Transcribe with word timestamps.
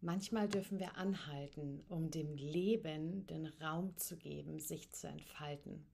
Manchmal 0.00 0.48
dürfen 0.48 0.78
wir 0.78 0.96
anhalten, 0.96 1.82
um 1.88 2.08
dem 2.12 2.36
Leben 2.36 3.26
den 3.26 3.46
Raum 3.60 3.96
zu 3.96 4.16
geben, 4.16 4.60
sich 4.60 4.92
zu 4.92 5.08
entfalten. 5.08 5.84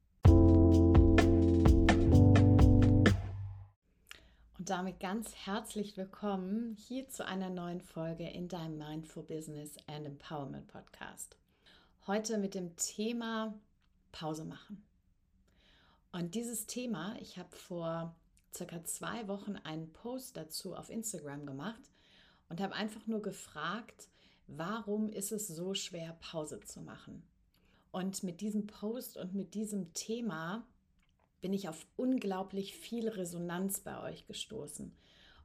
Und 4.58 4.68
damit 4.68 5.00
ganz 5.00 5.34
herzlich 5.34 5.96
willkommen 5.96 6.76
hier 6.76 7.08
zu 7.08 7.24
einer 7.24 7.48
neuen 7.48 7.80
Folge 7.80 8.28
in 8.28 8.46
deinem 8.46 8.76
Mindful 8.76 9.22
Business 9.22 9.78
and 9.86 10.04
Empowerment 10.04 10.66
Podcast. 10.66 11.38
Heute 12.06 12.36
mit 12.36 12.54
dem 12.54 12.76
Thema 12.76 13.58
Pause 14.12 14.44
machen. 14.44 14.84
Und 16.12 16.34
dieses 16.34 16.66
Thema, 16.66 17.16
ich 17.22 17.38
habe 17.38 17.56
vor 17.56 18.14
circa 18.54 18.84
zwei 18.84 19.26
Wochen 19.28 19.56
einen 19.56 19.94
Post 19.94 20.36
dazu 20.36 20.76
auf 20.76 20.90
Instagram 20.90 21.46
gemacht 21.46 21.93
und 22.48 22.60
habe 22.60 22.74
einfach 22.74 23.06
nur 23.06 23.22
gefragt, 23.22 24.08
warum 24.46 25.10
ist 25.10 25.32
es 25.32 25.48
so 25.48 25.74
schwer, 25.74 26.16
Pause 26.20 26.60
zu 26.60 26.80
machen? 26.80 27.22
Und 27.90 28.22
mit 28.22 28.40
diesem 28.40 28.66
Post 28.66 29.16
und 29.16 29.34
mit 29.34 29.54
diesem 29.54 29.94
Thema 29.94 30.66
bin 31.40 31.52
ich 31.52 31.68
auf 31.68 31.86
unglaublich 31.96 32.74
viel 32.74 33.08
Resonanz 33.08 33.80
bei 33.80 34.02
euch 34.02 34.26
gestoßen. 34.26 34.92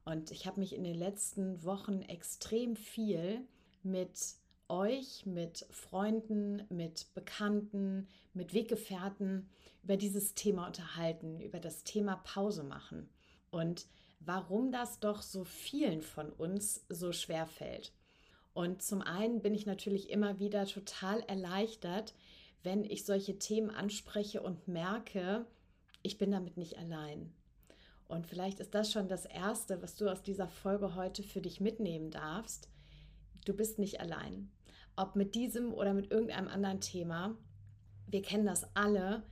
Und 0.05 0.31
ich 0.31 0.47
habe 0.47 0.59
mich 0.59 0.73
in 0.73 0.83
den 0.83 0.95
letzten 0.95 1.63
Wochen 1.63 2.01
extrem 2.01 2.75
viel 2.75 3.45
mit 3.83 4.35
euch, 4.69 5.25
mit 5.25 5.65
Freunden, 5.71 6.63
mit 6.69 7.13
Bekannten, 7.13 8.07
mit 8.33 8.53
Weggefährten 8.53 9.49
über 9.83 9.97
dieses 9.97 10.35
Thema 10.35 10.67
unterhalten, 10.67 11.41
über 11.41 11.59
das 11.59 11.83
Thema 11.83 12.17
Pause 12.17 12.63
machen. 12.63 13.09
Und 13.51 13.87
warum 14.19 14.71
das 14.71 14.99
doch 14.99 15.21
so 15.21 15.43
vielen 15.43 16.01
von 16.01 16.29
uns 16.29 16.85
so 16.89 17.11
schwer 17.11 17.47
fällt. 17.47 17.93
Und 18.53 18.81
zum 18.81 19.01
einen 19.01 19.41
bin 19.41 19.53
ich 19.53 19.65
natürlich 19.65 20.09
immer 20.09 20.39
wieder 20.39 20.65
total 20.65 21.21
erleichtert, 21.21 22.13
wenn 22.63 22.83
ich 22.83 23.05
solche 23.05 23.39
Themen 23.39 23.69
anspreche 23.69 24.41
und 24.41 24.67
merke, 24.67 25.45
ich 26.01 26.17
bin 26.17 26.31
damit 26.31 26.57
nicht 26.57 26.77
allein. 26.77 27.33
Und 28.07 28.27
vielleicht 28.27 28.59
ist 28.59 28.73
das 28.73 28.91
schon 28.91 29.07
das 29.07 29.25
Erste, 29.25 29.81
was 29.81 29.95
du 29.95 30.09
aus 30.09 30.23
dieser 30.23 30.47
Folge 30.47 30.95
heute 30.95 31.23
für 31.23 31.41
dich 31.41 31.61
mitnehmen 31.61 32.09
darfst. 32.09 32.67
Du 33.45 33.53
bist 33.53 33.77
nicht 33.79 33.99
allein. 34.01 34.51
Ob 34.95 35.15
mit 35.15 35.35
diesem 35.35 35.73
oder 35.73 35.93
mit 35.93 36.11
irgendeinem 36.11 36.47
anderen 36.47 36.81
Thema. 36.81 37.37
Wir 38.07 38.23
kennen 38.23 38.45
das 38.45 38.75
alle, 38.75 39.23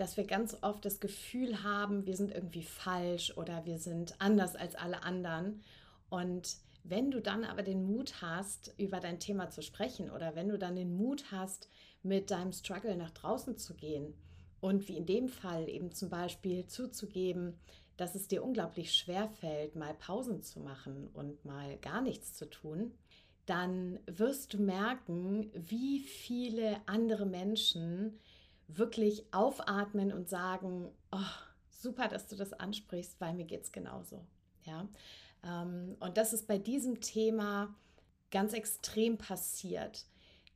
dass 0.00 0.16
wir 0.16 0.24
ganz 0.24 0.56
oft 0.62 0.84
das 0.86 0.98
Gefühl 0.98 1.62
haben, 1.62 2.06
wir 2.06 2.16
sind 2.16 2.32
irgendwie 2.32 2.62
falsch 2.62 3.36
oder 3.36 3.66
wir 3.66 3.78
sind 3.78 4.14
anders 4.18 4.56
als 4.56 4.74
alle 4.74 5.02
anderen. 5.02 5.60
Und 6.08 6.56
wenn 6.84 7.10
du 7.10 7.20
dann 7.20 7.44
aber 7.44 7.62
den 7.62 7.84
Mut 7.84 8.22
hast, 8.22 8.72
über 8.78 8.98
dein 9.00 9.20
Thema 9.20 9.50
zu 9.50 9.60
sprechen 9.60 10.10
oder 10.10 10.34
wenn 10.34 10.48
du 10.48 10.58
dann 10.58 10.74
den 10.74 10.96
Mut 10.96 11.24
hast, 11.30 11.68
mit 12.02 12.30
deinem 12.30 12.52
Struggle 12.52 12.96
nach 12.96 13.10
draußen 13.10 13.58
zu 13.58 13.74
gehen 13.74 14.14
und 14.62 14.88
wie 14.88 14.96
in 14.96 15.04
dem 15.04 15.28
Fall 15.28 15.68
eben 15.68 15.92
zum 15.92 16.08
Beispiel 16.08 16.66
zuzugeben, 16.66 17.58
dass 17.98 18.14
es 18.14 18.26
dir 18.26 18.42
unglaublich 18.42 18.94
schwer 18.94 19.28
fällt, 19.28 19.76
mal 19.76 19.92
Pausen 19.92 20.42
zu 20.42 20.60
machen 20.60 21.10
und 21.12 21.44
mal 21.44 21.76
gar 21.78 22.00
nichts 22.00 22.32
zu 22.32 22.48
tun, 22.48 22.94
dann 23.44 23.98
wirst 24.06 24.54
du 24.54 24.62
merken, 24.62 25.50
wie 25.52 25.98
viele 26.00 26.80
andere 26.86 27.26
Menschen 27.26 28.18
wirklich 28.76 29.32
aufatmen 29.32 30.12
und 30.12 30.28
sagen, 30.28 30.90
oh, 31.12 31.18
super, 31.70 32.08
dass 32.08 32.26
du 32.26 32.36
das 32.36 32.52
ansprichst, 32.52 33.20
weil 33.20 33.34
mir 33.34 33.44
geht 33.44 33.64
es 33.64 33.72
genauso. 33.72 34.24
Ja? 34.64 34.88
Ähm, 35.44 35.96
und 36.00 36.16
das 36.16 36.32
ist 36.32 36.46
bei 36.46 36.58
diesem 36.58 37.00
Thema 37.00 37.74
ganz 38.30 38.52
extrem 38.52 39.18
passiert. 39.18 40.06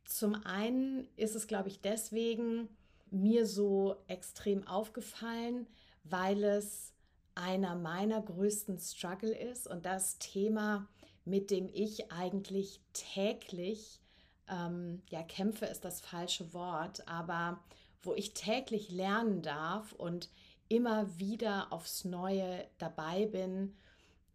Zum 0.04 0.34
einen 0.44 1.08
ist 1.16 1.34
es, 1.34 1.46
glaube 1.46 1.68
ich, 1.68 1.80
deswegen 1.80 2.68
mir 3.10 3.46
so 3.46 3.96
extrem 4.06 4.66
aufgefallen, 4.66 5.66
weil 6.04 6.44
es 6.44 6.92
einer 7.34 7.74
meiner 7.74 8.20
größten 8.20 8.78
Struggle 8.78 9.36
ist 9.36 9.66
und 9.66 9.86
das 9.86 10.18
Thema, 10.18 10.88
mit 11.24 11.50
dem 11.50 11.68
ich 11.72 12.12
eigentlich 12.12 12.80
täglich, 12.92 14.00
ähm, 14.48 15.02
ja, 15.10 15.22
kämpfe 15.22 15.66
ist 15.66 15.84
das 15.84 16.00
falsche 16.00 16.52
Wort, 16.52 17.08
aber 17.08 17.64
wo 18.06 18.14
ich 18.14 18.34
täglich 18.34 18.90
lernen 18.90 19.42
darf 19.42 19.92
und 19.92 20.28
immer 20.68 21.18
wieder 21.18 21.72
aufs 21.72 22.04
Neue 22.04 22.66
dabei 22.78 23.26
bin, 23.26 23.74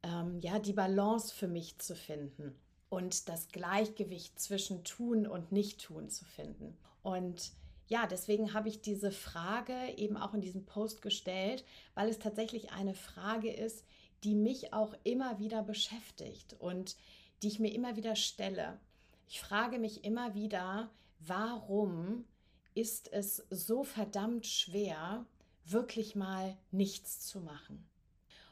ähm, 0.03 0.39
ja, 0.39 0.59
die 0.59 0.73
Balance 0.73 1.33
für 1.33 1.47
mich 1.47 1.79
zu 1.79 1.95
finden 1.95 2.55
und 2.89 3.29
das 3.29 3.49
Gleichgewicht 3.49 4.39
zwischen 4.39 4.83
tun 4.83 5.27
und 5.27 5.51
nicht 5.51 5.81
tun 5.81 6.09
zu 6.09 6.25
finden. 6.25 6.77
Und 7.03 7.51
ja, 7.87 8.05
deswegen 8.05 8.53
habe 8.53 8.69
ich 8.69 8.81
diese 8.81 9.11
Frage 9.11 9.73
eben 9.97 10.17
auch 10.17 10.33
in 10.33 10.41
diesem 10.41 10.65
Post 10.65 11.01
gestellt, 11.01 11.63
weil 11.95 12.09
es 12.09 12.19
tatsächlich 12.19 12.71
eine 12.71 12.93
Frage 12.93 13.51
ist, 13.51 13.83
die 14.23 14.35
mich 14.35 14.73
auch 14.73 14.93
immer 15.03 15.39
wieder 15.39 15.63
beschäftigt 15.63 16.55
und 16.59 16.95
die 17.41 17.47
ich 17.47 17.59
mir 17.59 17.73
immer 17.73 17.95
wieder 17.95 18.15
stelle. 18.15 18.79
Ich 19.27 19.39
frage 19.41 19.79
mich 19.79 20.03
immer 20.03 20.33
wieder, 20.33 20.89
warum 21.19 22.25
ist 22.73 23.11
es 23.11 23.43
so 23.49 23.83
verdammt 23.83 24.45
schwer, 24.45 25.25
wirklich 25.65 26.15
mal 26.15 26.57
nichts 26.71 27.21
zu 27.21 27.41
machen. 27.41 27.89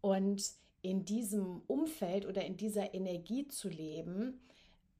und 0.00 0.42
in 0.82 1.04
diesem 1.04 1.62
Umfeld 1.66 2.26
oder 2.26 2.44
in 2.44 2.56
dieser 2.56 2.94
Energie 2.94 3.48
zu 3.48 3.68
leben, 3.68 4.40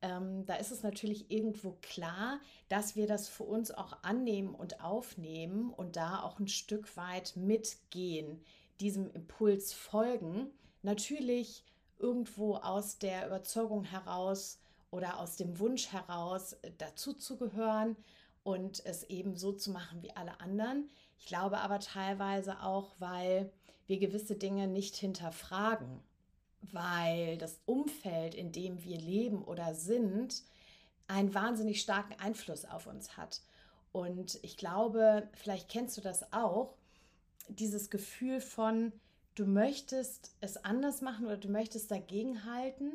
ähm, 0.02 0.47
da 0.47 0.56
ist 0.56 0.70
es 0.70 0.82
natürlich 0.82 1.31
irgendwo 1.31 1.76
klar, 1.82 2.41
dass 2.69 2.97
wir 2.97 3.06
das 3.06 3.28
für 3.28 3.44
uns 3.44 3.70
auch 3.70 4.02
annehmen 4.02 4.54
und 4.54 4.82
aufnehmen 4.82 5.70
und 5.70 5.97
da 5.97 6.22
auch 6.22 6.38
ein 6.38 6.48
Stück 6.48 6.97
weit 6.97 7.37
mitgehen, 7.37 8.42
diesem 8.81 9.10
Impuls 9.10 9.72
folgen. 9.72 10.50
Natürlich 10.82 11.64
irgendwo 12.00 12.56
aus 12.56 12.99
der 12.99 13.27
Überzeugung 13.27 13.85
heraus 13.85 14.58
oder 14.91 15.19
aus 15.19 15.37
dem 15.37 15.58
Wunsch 15.58 15.93
heraus 15.93 16.55
äh, 16.55 16.73
dazu 16.79 17.12
zu 17.12 17.37
gehören 17.37 17.97
und 18.43 18.85
es 18.85 19.05
eben 19.05 19.37
so 19.37 19.52
zu 19.52 19.70
machen 19.70 20.02
wie 20.02 20.14
alle 20.17 20.41
anderen. 20.41 20.91
Ich 21.19 21.26
glaube 21.26 21.58
aber 21.58 21.79
teilweise 21.79 22.62
auch, 22.62 22.94
weil 22.99 23.52
wir 23.87 23.99
gewisse 23.99 24.37
Dinge 24.37 24.67
nicht 24.67 24.97
hinterfragen, 24.97 26.00
weil 26.62 27.38
das 27.38 27.61
Umfeld, 27.67 28.35
in 28.35 28.53
dem 28.53 28.82
wir 28.82 28.99
leben 28.99 29.44
oder 29.44 29.75
sind, 29.75 30.43
einen 31.08 31.35
wahnsinnig 31.35 31.81
starken 31.81 32.19
Einfluss 32.20 32.64
auf 32.64 32.87
uns 32.87 33.17
hat. 33.17 33.43
Und 33.93 34.38
ich 34.43 34.56
glaube, 34.56 35.29
vielleicht 35.32 35.69
kennst 35.69 35.96
du 35.96 36.00
das 36.00 36.32
auch, 36.32 36.75
dieses 37.49 37.91
Gefühl 37.91 38.41
von, 38.41 38.93
du 39.35 39.47
möchtest 39.47 40.35
es 40.41 40.56
anders 40.65 41.00
machen 41.00 41.27
oder 41.27 41.37
du 41.37 41.49
möchtest 41.49 41.91
dagegenhalten, 41.91 42.93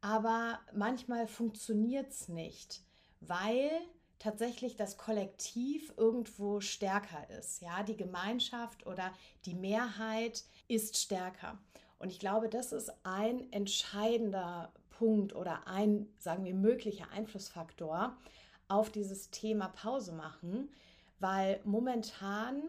aber 0.00 0.58
manchmal 0.74 1.26
funktioniert 1.26 2.10
es 2.10 2.28
nicht, 2.28 2.82
weil 3.20 3.70
tatsächlich 4.18 4.76
das 4.76 4.96
Kollektiv 4.96 5.92
irgendwo 5.96 6.60
stärker 6.60 7.28
ist. 7.38 7.60
Ja, 7.60 7.82
die 7.82 7.96
Gemeinschaft 7.96 8.86
oder 8.86 9.12
die 9.44 9.54
Mehrheit 9.54 10.44
ist 10.68 10.96
stärker. 10.96 11.58
Und 11.98 12.10
ich 12.10 12.18
glaube, 12.18 12.48
das 12.48 12.72
ist 12.72 12.92
ein 13.04 13.50
entscheidender 13.52 14.72
Punkt 14.90 15.34
oder 15.34 15.66
ein, 15.66 16.08
sagen 16.18 16.44
wir, 16.44 16.54
möglicher 16.54 17.10
Einflussfaktor 17.10 18.16
auf 18.68 18.90
dieses 18.90 19.30
Thema 19.30 19.68
Pause 19.68 20.12
machen, 20.12 20.70
weil 21.20 21.60
momentan 21.64 22.62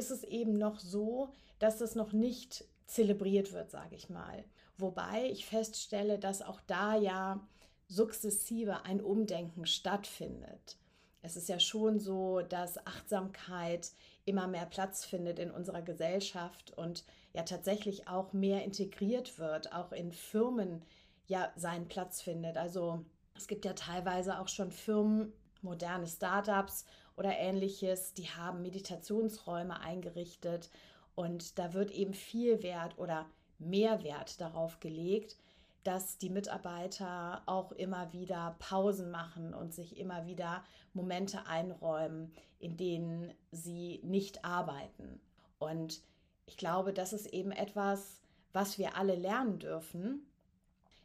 ist 0.00 0.10
es 0.10 0.24
eben 0.24 0.54
noch 0.54 0.80
so, 0.80 1.28
dass 1.58 1.82
es 1.82 1.94
noch 1.94 2.12
nicht 2.12 2.64
zelebriert 2.86 3.52
wird, 3.52 3.70
sage 3.70 3.94
ich 3.94 4.08
mal. 4.08 4.44
Wobei 4.78 5.28
ich 5.30 5.44
feststelle, 5.44 6.18
dass 6.18 6.40
auch 6.40 6.60
da 6.66 6.96
ja 6.96 7.46
sukzessive 7.86 8.84
ein 8.86 9.02
Umdenken 9.02 9.66
stattfindet. 9.66 10.78
Es 11.20 11.36
ist 11.36 11.50
ja 11.50 11.60
schon 11.60 12.00
so, 12.00 12.40
dass 12.40 12.86
Achtsamkeit 12.86 13.90
immer 14.24 14.46
mehr 14.46 14.64
Platz 14.64 15.04
findet 15.04 15.38
in 15.38 15.50
unserer 15.50 15.82
Gesellschaft 15.82 16.72
und 16.78 17.04
ja 17.34 17.42
tatsächlich 17.42 18.08
auch 18.08 18.32
mehr 18.32 18.64
integriert 18.64 19.38
wird, 19.38 19.72
auch 19.74 19.92
in 19.92 20.12
Firmen 20.12 20.82
ja 21.26 21.52
seinen 21.56 21.88
Platz 21.88 22.22
findet. 22.22 22.56
Also 22.56 23.04
es 23.36 23.48
gibt 23.48 23.66
ja 23.66 23.74
teilweise 23.74 24.38
auch 24.38 24.48
schon 24.48 24.72
Firmen, 24.72 25.32
moderne 25.60 26.06
Startups 26.06 26.86
oder 27.20 27.36
ähnliches, 27.36 28.14
die 28.14 28.30
haben 28.30 28.62
Meditationsräume 28.62 29.78
eingerichtet 29.78 30.70
und 31.14 31.58
da 31.58 31.74
wird 31.74 31.90
eben 31.90 32.14
viel 32.14 32.62
Wert 32.62 32.98
oder 32.98 33.26
mehr 33.58 34.02
Wert 34.02 34.40
darauf 34.40 34.80
gelegt, 34.80 35.36
dass 35.84 36.16
die 36.16 36.30
Mitarbeiter 36.30 37.42
auch 37.44 37.72
immer 37.72 38.14
wieder 38.14 38.56
Pausen 38.58 39.10
machen 39.10 39.52
und 39.52 39.74
sich 39.74 39.98
immer 39.98 40.24
wieder 40.24 40.64
Momente 40.94 41.46
einräumen, 41.46 42.32
in 42.58 42.78
denen 42.78 43.34
sie 43.52 44.00
nicht 44.02 44.42
arbeiten. 44.42 45.20
Und 45.58 46.00
ich 46.46 46.56
glaube, 46.56 46.94
das 46.94 47.12
ist 47.12 47.26
eben 47.26 47.52
etwas, 47.52 48.22
was 48.54 48.78
wir 48.78 48.96
alle 48.96 49.14
lernen 49.14 49.58
dürfen. 49.58 50.26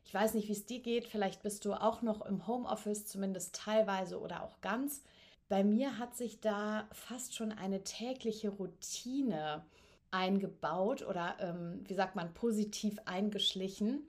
Ich 0.06 0.14
weiß 0.14 0.34
nicht, 0.34 0.48
wie 0.48 0.54
es 0.54 0.66
dir 0.66 0.80
geht. 0.80 1.08
Vielleicht 1.08 1.44
bist 1.44 1.66
du 1.66 1.74
auch 1.74 2.02
noch 2.02 2.26
im 2.26 2.48
Homeoffice, 2.48 3.06
zumindest 3.06 3.54
teilweise 3.54 4.18
oder 4.22 4.44
auch 4.44 4.62
ganz. 4.62 5.04
Bei 5.48 5.64
mir 5.64 6.00
hat 6.00 6.16
sich 6.16 6.40
da 6.40 6.88
fast 6.92 7.36
schon 7.36 7.52
eine 7.52 7.84
tägliche 7.84 8.50
Routine 8.50 9.64
eingebaut 10.10 11.04
oder, 11.04 11.36
ähm, 11.40 11.84
wie 11.88 11.94
sagt 11.94 12.16
man, 12.16 12.34
positiv 12.34 12.98
eingeschlichen, 13.06 14.08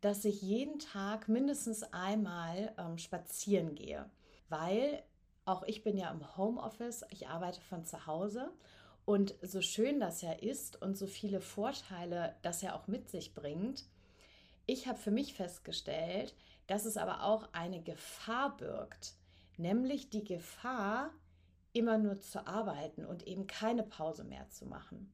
dass 0.00 0.24
ich 0.24 0.42
jeden 0.42 0.80
Tag 0.80 1.28
mindestens 1.28 1.82
einmal 1.92 2.74
ähm, 2.76 2.98
spazieren 2.98 3.74
gehe, 3.74 4.10
weil 4.48 5.02
auch 5.44 5.62
ich 5.62 5.84
bin 5.84 5.96
ja 5.96 6.10
im 6.10 6.36
Homeoffice, 6.36 7.04
ich 7.10 7.28
arbeite 7.28 7.60
von 7.60 7.84
zu 7.84 8.06
Hause 8.06 8.50
und 9.04 9.34
so 9.42 9.60
schön 9.60 10.00
das 10.00 10.22
ja 10.22 10.32
ist 10.32 10.80
und 10.82 10.96
so 10.96 11.06
viele 11.06 11.40
Vorteile 11.40 12.34
das 12.42 12.62
ja 12.62 12.74
auch 12.74 12.88
mit 12.88 13.08
sich 13.08 13.34
bringt, 13.34 13.84
ich 14.66 14.88
habe 14.88 14.98
für 14.98 15.10
mich 15.10 15.34
festgestellt, 15.34 16.34
dass 16.66 16.86
es 16.86 16.96
aber 16.96 17.22
auch 17.22 17.48
eine 17.52 17.82
Gefahr 17.82 18.56
birgt, 18.56 19.14
nämlich 19.58 20.10
die 20.10 20.24
Gefahr, 20.24 21.10
immer 21.72 21.98
nur 21.98 22.20
zu 22.20 22.46
arbeiten 22.46 23.04
und 23.04 23.26
eben 23.26 23.46
keine 23.46 23.82
Pause 23.82 24.24
mehr 24.24 24.48
zu 24.48 24.64
machen. 24.66 25.12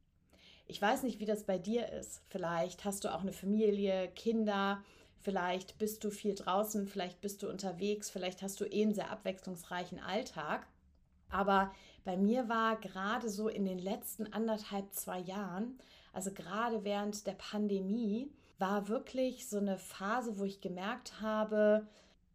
Ich 0.66 0.81
weiß 0.81 1.02
nicht, 1.02 1.19
wie 1.19 1.25
das 1.25 1.44
bei 1.44 1.58
dir 1.58 1.88
ist. 1.88 2.22
Vielleicht 2.28 2.84
hast 2.84 3.04
du 3.04 3.12
auch 3.12 3.22
eine 3.22 3.32
Familie, 3.32 4.08
Kinder, 4.14 4.84
vielleicht 5.19 5.78
bist 5.78 6.04
du 6.04 6.10
viel 6.10 6.34
draußen, 6.34 6.87
vielleicht 6.87 7.20
bist 7.20 7.42
du 7.42 7.48
unterwegs, 7.48 8.10
vielleicht 8.10 8.42
hast 8.42 8.60
du 8.60 8.66
eh 8.66 8.82
einen 8.82 8.94
sehr 8.94 9.10
abwechslungsreichen 9.10 9.98
Alltag. 9.98 10.66
Aber 11.31 11.72
bei 12.04 12.16
mir 12.16 12.48
war 12.48 12.76
gerade 12.76 13.28
so 13.28 13.48
in 13.48 13.64
den 13.64 13.78
letzten 13.78 14.32
anderthalb, 14.32 14.92
zwei 14.92 15.19
Jahren, 15.19 15.78
also 16.12 16.32
gerade 16.32 16.84
während 16.84 17.26
der 17.26 17.34
Pandemie, 17.34 18.32
war 18.58 18.88
wirklich 18.88 19.48
so 19.48 19.58
eine 19.58 19.78
Phase, 19.78 20.38
wo 20.38 20.44
ich 20.44 20.60
gemerkt 20.60 21.20
habe, 21.20 21.87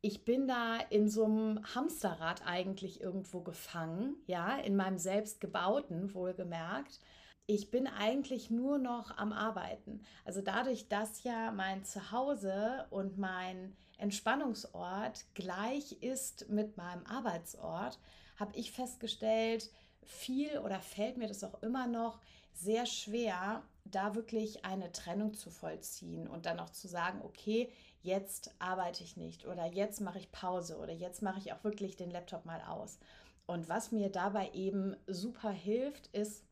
ich 0.06 0.24
bin 0.24 0.48
da 0.48 0.78
in 0.92 1.10
so 1.10 1.26
einem 1.26 1.60
Hamsterrad 1.74 2.46
eigentlich 2.46 3.02
irgendwo 3.02 3.42
gefangen, 3.42 4.16
ja, 4.28 4.56
in 4.58 4.76
meinem 4.76 5.00
selbstgebauten, 5.00 6.14
wohlgemerkt 6.14 7.00
ich 7.48 7.70
bin 7.70 7.88
eigentlich 7.88 8.50
nur 8.50 8.78
noch 8.78 9.18
am 9.18 9.32
Arbeiten. 9.32 10.02
Also 10.24 10.42
dadurch, 10.42 10.88
dass 10.88 11.24
ja 11.24 11.52
mein 11.52 11.84
Zuhause 11.84 12.88
und 12.90 13.18
mein 13.18 13.76
Entspannungsort 13.98 15.26
gleich 15.36 16.02
ist 16.02 16.50
mit 16.50 16.76
meinem 16.76 17.06
Arbeitsort, 17.06 18.00
habe 18.38 18.56
ich 18.56 18.72
festgestellt, 18.72 19.70
viel 20.04 20.58
oder 20.60 20.80
fällt 20.80 21.18
mir 21.18 21.28
das 21.28 21.44
auch 21.44 21.62
immer 21.62 21.88
noch 21.88 22.20
sehr 22.54 22.86
schwer, 22.86 23.64
da 23.84 24.16
wirklich 24.16 24.66
eine 24.66 24.92
Trennung 24.92 25.36
zu 25.36 25.52
vollziehen 25.52 26.28
und 26.28 26.48
dann 26.48 26.60
auch 26.60 26.72
zu 26.72 26.88
sagen, 26.88 27.22
okay, 27.24 27.72
jetzt 28.06 28.54
arbeite 28.60 29.04
ich 29.04 29.18
nicht 29.18 29.46
oder 29.46 29.66
jetzt 29.66 30.00
mache 30.00 30.20
ich 30.20 30.32
Pause 30.32 30.78
oder 30.78 30.94
jetzt 30.94 31.22
mache 31.22 31.40
ich 31.40 31.52
auch 31.52 31.64
wirklich 31.64 31.96
den 31.96 32.12
Laptop 32.12 32.46
mal 32.46 32.62
aus. 32.62 33.00
Und 33.48 33.68
was 33.68 33.92
mir 33.92 34.10
dabei 34.10 34.52
eben 34.54 34.96
super 35.08 35.52
hilft, 35.52 36.08
ist 36.08 36.44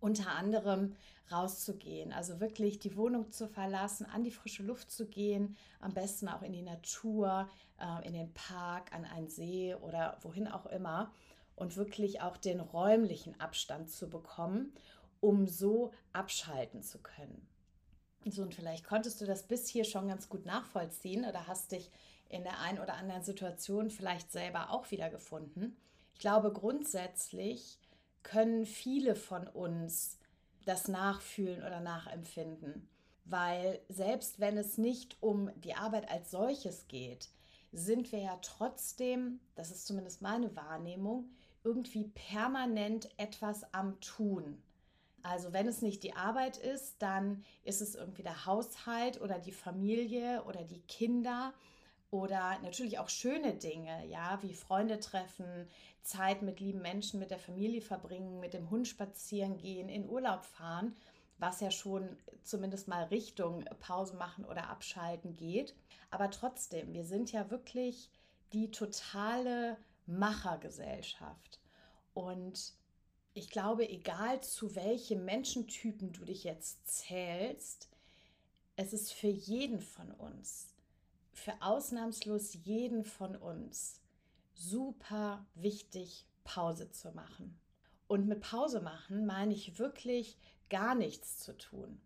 unter 0.00 0.30
anderem 0.30 0.94
rauszugehen, 1.30 2.12
also 2.12 2.40
wirklich 2.40 2.78
die 2.78 2.96
Wohnung 2.96 3.30
zu 3.32 3.48
verlassen, 3.48 4.06
an 4.06 4.24
die 4.24 4.30
frische 4.30 4.62
Luft 4.62 4.90
zu 4.90 5.06
gehen, 5.06 5.56
am 5.80 5.92
besten 5.92 6.28
auch 6.28 6.42
in 6.42 6.52
die 6.52 6.62
Natur, 6.62 7.48
äh, 7.78 8.06
in 8.06 8.14
den 8.14 8.32
Park, 8.32 8.92
an 8.94 9.04
einen 9.04 9.28
See 9.28 9.74
oder 9.74 10.16
wohin 10.22 10.48
auch 10.48 10.66
immer 10.66 11.12
und 11.56 11.76
wirklich 11.76 12.20
auch 12.22 12.36
den 12.36 12.60
räumlichen 12.60 13.38
Abstand 13.40 13.90
zu 13.90 14.08
bekommen, 14.08 14.72
um 15.20 15.48
so 15.48 15.90
abschalten 16.12 16.82
zu 16.82 16.98
können. 16.98 17.46
So, 18.30 18.42
und 18.42 18.54
vielleicht 18.54 18.84
konntest 18.84 19.20
du 19.20 19.26
das 19.26 19.42
bis 19.44 19.68
hier 19.68 19.84
schon 19.84 20.08
ganz 20.08 20.28
gut 20.28 20.46
nachvollziehen 20.46 21.24
oder 21.24 21.46
hast 21.46 21.72
dich 21.72 21.90
in 22.28 22.42
der 22.42 22.60
einen 22.60 22.78
oder 22.78 22.94
anderen 22.94 23.22
Situation 23.22 23.90
vielleicht 23.90 24.30
selber 24.30 24.70
auch 24.70 24.90
wiedergefunden. 24.90 25.76
Ich 26.14 26.20
glaube 26.20 26.52
grundsätzlich, 26.52 27.78
können 28.22 28.66
viele 28.66 29.14
von 29.14 29.46
uns 29.46 30.18
das 30.66 30.88
nachfühlen 30.88 31.62
oder 31.62 31.80
nachempfinden. 31.80 32.88
Weil 33.24 33.80
selbst 33.88 34.40
wenn 34.40 34.58
es 34.58 34.78
nicht 34.78 35.16
um 35.20 35.50
die 35.60 35.74
Arbeit 35.74 36.10
als 36.10 36.30
solches 36.30 36.88
geht, 36.88 37.28
sind 37.72 38.10
wir 38.12 38.20
ja 38.20 38.38
trotzdem, 38.42 39.40
das 39.54 39.70
ist 39.70 39.86
zumindest 39.86 40.22
meine 40.22 40.54
Wahrnehmung, 40.56 41.30
irgendwie 41.64 42.04
permanent 42.04 43.08
etwas 43.18 43.72
am 43.74 44.00
Tun. 44.00 44.62
Also 45.22 45.52
wenn 45.52 45.66
es 45.66 45.82
nicht 45.82 46.02
die 46.02 46.14
Arbeit 46.14 46.56
ist, 46.56 47.02
dann 47.02 47.44
ist 47.64 47.80
es 47.80 47.94
irgendwie 47.94 48.22
der 48.22 48.46
Haushalt 48.46 49.20
oder 49.20 49.38
die 49.38 49.52
Familie 49.52 50.44
oder 50.44 50.62
die 50.64 50.80
Kinder 50.82 51.52
oder 52.10 52.58
natürlich 52.60 52.98
auch 52.98 53.08
schöne 53.08 53.54
Dinge, 53.54 54.06
ja, 54.06 54.38
wie 54.42 54.54
Freunde 54.54 54.98
treffen, 54.98 55.68
Zeit 56.02 56.42
mit 56.42 56.60
lieben 56.60 56.80
Menschen, 56.80 57.20
mit 57.20 57.30
der 57.30 57.38
Familie 57.38 57.82
verbringen, 57.82 58.40
mit 58.40 58.54
dem 58.54 58.70
Hund 58.70 58.88
spazieren 58.88 59.58
gehen, 59.58 59.88
in 59.88 60.08
Urlaub 60.08 60.44
fahren, 60.44 60.96
was 61.36 61.60
ja 61.60 61.70
schon 61.70 62.16
zumindest 62.42 62.88
mal 62.88 63.04
Richtung 63.04 63.64
Pause 63.80 64.16
machen 64.16 64.44
oder 64.44 64.70
abschalten 64.70 65.36
geht. 65.36 65.74
Aber 66.10 66.30
trotzdem, 66.30 66.94
wir 66.94 67.04
sind 67.04 67.30
ja 67.30 67.50
wirklich 67.50 68.10
die 68.52 68.70
totale 68.70 69.76
Machergesellschaft. 70.06 71.60
Und 72.14 72.72
ich 73.38 73.50
glaube, 73.50 73.88
egal 73.88 74.42
zu 74.42 74.74
welchen 74.74 75.24
Menschentypen 75.24 76.12
du 76.12 76.24
dich 76.24 76.44
jetzt 76.44 76.86
zählst, 76.86 77.88
es 78.76 78.92
ist 78.92 79.12
für 79.12 79.28
jeden 79.28 79.80
von 79.80 80.12
uns 80.12 80.68
für 81.38 81.54
ausnahmslos 81.60 82.54
jeden 82.64 83.04
von 83.04 83.36
uns 83.36 84.00
super 84.54 85.46
wichtig, 85.54 86.26
Pause 86.44 86.90
zu 86.90 87.12
machen. 87.12 87.58
Und 88.06 88.26
mit 88.26 88.40
Pause 88.40 88.80
machen 88.80 89.26
meine 89.26 89.54
ich 89.54 89.78
wirklich 89.78 90.36
gar 90.68 90.94
nichts 90.94 91.38
zu 91.38 91.56
tun. 91.56 92.00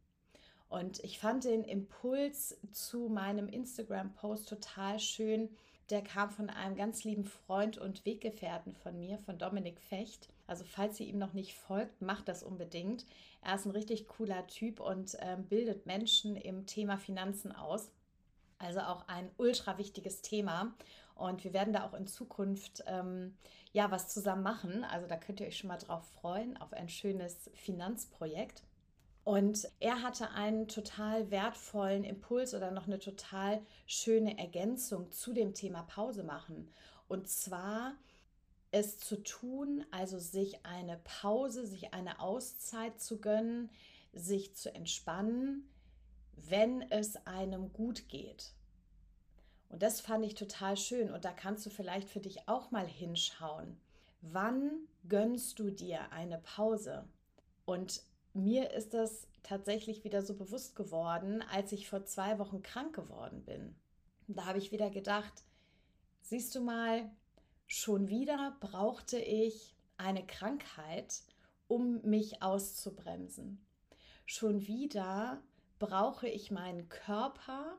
Und 0.69 1.03
ich 1.05 1.19
fand 1.19 1.45
den 1.45 1.65
Impuls 1.65 2.57
zu 2.73 3.09
meinem 3.09 3.49
Instagram-Post 3.49 4.49
total 4.49 4.99
schön. 4.99 5.51
Der 5.91 6.03
kam 6.03 6.31
von 6.31 6.49
einem 6.49 6.77
ganz 6.77 7.05
lieben 7.05 7.25
Freund 7.25 7.77
und 7.77 8.05
Weggefährten 8.07 8.75
von 8.75 8.99
mir, 8.99 9.19
von 9.19 9.39
Dominik 9.39 9.81
Fecht. 9.81 10.29
Also 10.47 10.65
falls 10.65 10.99
ihr 11.01 11.07
ihm 11.07 11.19
noch 11.19 11.33
nicht 11.33 11.55
folgt, 11.55 12.01
macht 12.01 12.29
das 12.29 12.43
unbedingt. 12.43 13.05
Er 13.43 13.57
ist 13.57 13.67
ein 13.67 13.73
richtig 13.73 14.07
cooler 14.07 14.47
Typ 14.47 14.81
und 14.81 15.15
äh, 15.15 15.37
bildet 15.37 15.87
Menschen 15.87 16.37
im 16.37 16.67
Thema 16.67 16.97
Finanzen 16.97 17.53
aus. 17.53 17.91
Also 18.59 18.81
auch 18.81 19.09
ein 19.09 19.31
ultra 19.39 19.77
wichtiges 19.77 20.23
Thema. 20.23 20.75
Und 21.15 21.45
wir 21.45 21.53
werden 21.53 21.73
da 21.73 21.85
auch 21.85 21.95
in 21.95 22.07
Zukunft 22.07 22.85
ähm, 22.87 23.37
ja 23.73 23.91
was 23.91 24.09
zusammen 24.09 24.43
machen. 24.43 24.85
Also 24.85 25.07
da 25.09 25.17
könnt 25.17 25.41
ihr 25.41 25.47
euch 25.47 25.59
schon 25.59 25.69
mal 25.69 25.79
drauf 25.79 26.05
freuen, 26.21 26.57
auf 26.57 26.73
ein 26.73 26.89
schönes 26.89 27.51
Finanzprojekt. 27.55 28.62
Und 29.25 29.69
er 29.79 30.02
hatte 30.02 30.31
einen 30.31 30.67
total 30.67 31.31
wertvollen 31.31 32.02
Impuls 32.02 32.55
oder 32.55 32.73
noch 32.73 32.87
eine 32.87 32.99
total 32.99 33.62
schöne 33.87 34.37
Ergänzung 34.38 35.12
zu 35.12 35.33
dem 35.33 35.55
Thema 35.55 35.83
Pause 35.85 36.25
machen. 36.25 36.69
Und 37.07 37.29
zwar 37.29 37.95
es 38.73 38.99
zu 38.99 39.23
tun, 39.23 39.85
also 39.91 40.19
sich 40.19 40.64
eine 40.64 40.99
Pause, 41.05 41.67
sich 41.67 41.95
eine 41.95 42.21
Auszeit 42.21 43.00
zu 43.00 43.21
gönnen, 43.21 43.71
sich 44.12 44.55
zu 44.55 44.75
entspannen, 44.75 45.69
wenn 46.35 46.83
es 46.91 47.26
einem 47.26 47.73
gut 47.73 48.09
geht. 48.09 48.52
Und 49.69 49.83
das 49.83 50.00
fand 50.00 50.25
ich 50.25 50.35
total 50.35 50.76
schön 50.76 51.12
und 51.12 51.25
da 51.25 51.33
kannst 51.33 51.64
du 51.64 51.71
vielleicht 51.71 52.09
für 52.09 52.21
dich 52.21 52.49
auch 52.49 52.71
mal 52.71 52.87
hinschauen. 52.87 53.79
Wann 54.21 54.71
gönnst 55.09 55.59
du 55.59 55.71
dir 55.71 56.12
eine 56.12 56.38
Pause? 56.38 57.05
Und 57.64 58.02
mir 58.35 58.71
ist 58.71 58.95
das 58.95 59.27
tatsächlich 59.43 60.05
wieder 60.05 60.23
so 60.23 60.35
bewusst 60.35 60.77
geworden, 60.77 61.43
als 61.53 61.73
ich 61.73 61.89
vor 61.89 62.05
zwei 62.05 62.39
Wochen 62.39 62.62
krank 62.62 62.95
geworden 62.95 63.45
bin. 63.45 63.75
Da 64.29 64.47
habe 64.47 64.59
ich 64.59 64.73
wieder 64.73 64.91
gedacht, 64.91 65.45
siehst 66.21 66.55
du 66.55 66.61
mal, 66.61 67.11
schon 67.67 68.09
wieder 68.09 68.57
brauchte 68.61 69.19
ich 69.19 69.75
eine 69.97 70.27
Krankheit, 70.27 71.23
um 71.69 72.01
mich 72.03 72.43
auszubremsen. 72.43 73.65
Schon 74.27 74.67
wieder 74.67 75.43
brauche 75.79 76.29
ich 76.29 76.51
meinen 76.51 76.89
Körper, 76.89 77.79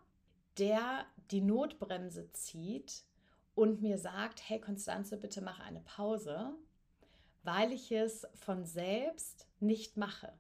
der 0.58 1.06
die 1.32 1.42
Notbremse 1.42 2.32
zieht 2.34 3.04
und 3.56 3.82
mir 3.82 3.98
sagt, 3.98 4.48
hey 4.48 4.60
Konstanze, 4.60 5.18
bitte 5.18 5.42
mach 5.42 5.60
eine 5.60 5.82
Pause, 5.82 6.54
weil 7.44 7.72
ich 7.72 7.92
es 7.92 8.28
von 8.36 8.66
selbst 8.66 9.48
nicht 9.60 9.98
mache. 9.98 10.34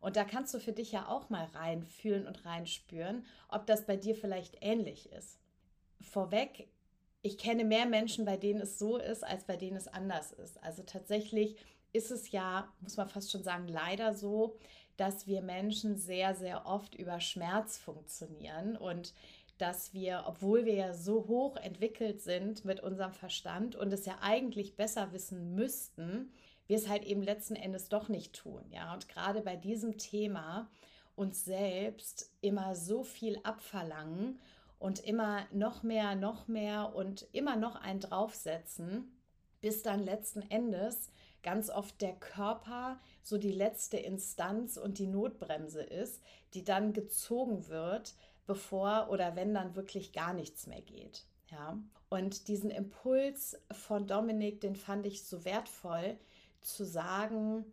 Und 0.00 0.16
da 0.16 0.24
kannst 0.24 0.54
du 0.54 0.58
für 0.58 0.72
dich 0.72 0.92
ja 0.92 1.08
auch 1.08 1.30
mal 1.30 1.44
reinfühlen 1.54 2.26
und 2.26 2.44
reinspüren, 2.44 3.24
ob 3.48 3.66
das 3.66 3.86
bei 3.86 3.96
dir 3.96 4.14
vielleicht 4.14 4.58
ähnlich 4.60 5.12
ist. 5.12 5.38
Vorweg, 6.00 6.68
ich 7.22 7.36
kenne 7.36 7.64
mehr 7.64 7.86
Menschen, 7.86 8.24
bei 8.24 8.36
denen 8.36 8.60
es 8.60 8.78
so 8.78 8.96
ist, 8.96 9.24
als 9.24 9.44
bei 9.44 9.56
denen 9.56 9.76
es 9.76 9.88
anders 9.88 10.32
ist. 10.32 10.62
Also 10.62 10.82
tatsächlich 10.82 11.56
ist 11.92 12.10
es 12.10 12.30
ja, 12.30 12.72
muss 12.80 12.96
man 12.96 13.08
fast 13.08 13.30
schon 13.30 13.42
sagen, 13.42 13.68
leider 13.68 14.14
so, 14.14 14.56
dass 14.96 15.26
wir 15.26 15.42
Menschen 15.42 15.96
sehr, 15.96 16.34
sehr 16.34 16.66
oft 16.66 16.94
über 16.94 17.20
Schmerz 17.20 17.78
funktionieren 17.78 18.76
und 18.76 19.14
dass 19.58 19.92
wir, 19.92 20.24
obwohl 20.26 20.64
wir 20.64 20.74
ja 20.74 20.94
so 20.94 21.26
hoch 21.26 21.56
entwickelt 21.56 22.22
sind 22.22 22.64
mit 22.64 22.80
unserem 22.80 23.12
Verstand 23.12 23.76
und 23.76 23.92
es 23.92 24.06
ja 24.06 24.18
eigentlich 24.22 24.76
besser 24.76 25.12
wissen 25.12 25.54
müssten, 25.54 26.32
wir 26.70 26.76
es 26.76 26.88
halt 26.88 27.04
eben 27.04 27.24
letzten 27.24 27.56
Endes 27.56 27.88
doch 27.88 28.08
nicht 28.08 28.32
tun. 28.32 28.62
Ja, 28.70 28.94
und 28.94 29.08
gerade 29.08 29.40
bei 29.40 29.56
diesem 29.56 29.98
Thema 29.98 30.70
uns 31.16 31.44
selbst 31.44 32.32
immer 32.42 32.76
so 32.76 33.02
viel 33.02 33.40
abverlangen 33.42 34.38
und 34.78 35.00
immer 35.00 35.48
noch 35.50 35.82
mehr, 35.82 36.14
noch 36.14 36.46
mehr 36.46 36.94
und 36.94 37.26
immer 37.32 37.56
noch 37.56 37.74
einen 37.74 37.98
draufsetzen, 37.98 39.10
bis 39.60 39.82
dann 39.82 39.98
letzten 39.98 40.42
Endes 40.42 41.10
ganz 41.42 41.70
oft 41.70 42.00
der 42.00 42.12
Körper 42.12 43.00
so 43.20 43.36
die 43.36 43.50
letzte 43.50 43.96
Instanz 43.96 44.76
und 44.76 44.98
die 44.98 45.08
Notbremse 45.08 45.82
ist, 45.82 46.22
die 46.54 46.62
dann 46.62 46.92
gezogen 46.92 47.66
wird, 47.66 48.14
bevor 48.46 49.08
oder 49.10 49.34
wenn 49.34 49.54
dann 49.54 49.74
wirklich 49.74 50.12
gar 50.12 50.34
nichts 50.34 50.68
mehr 50.68 50.82
geht. 50.82 51.24
Ja. 51.50 51.76
Und 52.10 52.46
diesen 52.46 52.70
Impuls 52.70 53.60
von 53.72 54.06
Dominik, 54.06 54.60
den 54.60 54.76
fand 54.76 55.04
ich 55.04 55.24
so 55.24 55.44
wertvoll, 55.44 56.16
zu 56.60 56.84
sagen, 56.84 57.64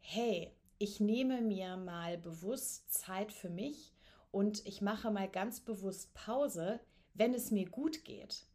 hey, 0.00 0.52
ich 0.78 1.00
nehme 1.00 1.42
mir 1.42 1.76
mal 1.76 2.18
bewusst 2.18 2.92
Zeit 2.92 3.32
für 3.32 3.50
mich 3.50 3.92
und 4.30 4.64
ich 4.66 4.80
mache 4.80 5.10
mal 5.10 5.28
ganz 5.28 5.60
bewusst 5.60 6.14
Pause, 6.14 6.80
wenn 7.14 7.34
es 7.34 7.50
mir 7.50 7.68
gut 7.68 8.04
geht. 8.04 8.46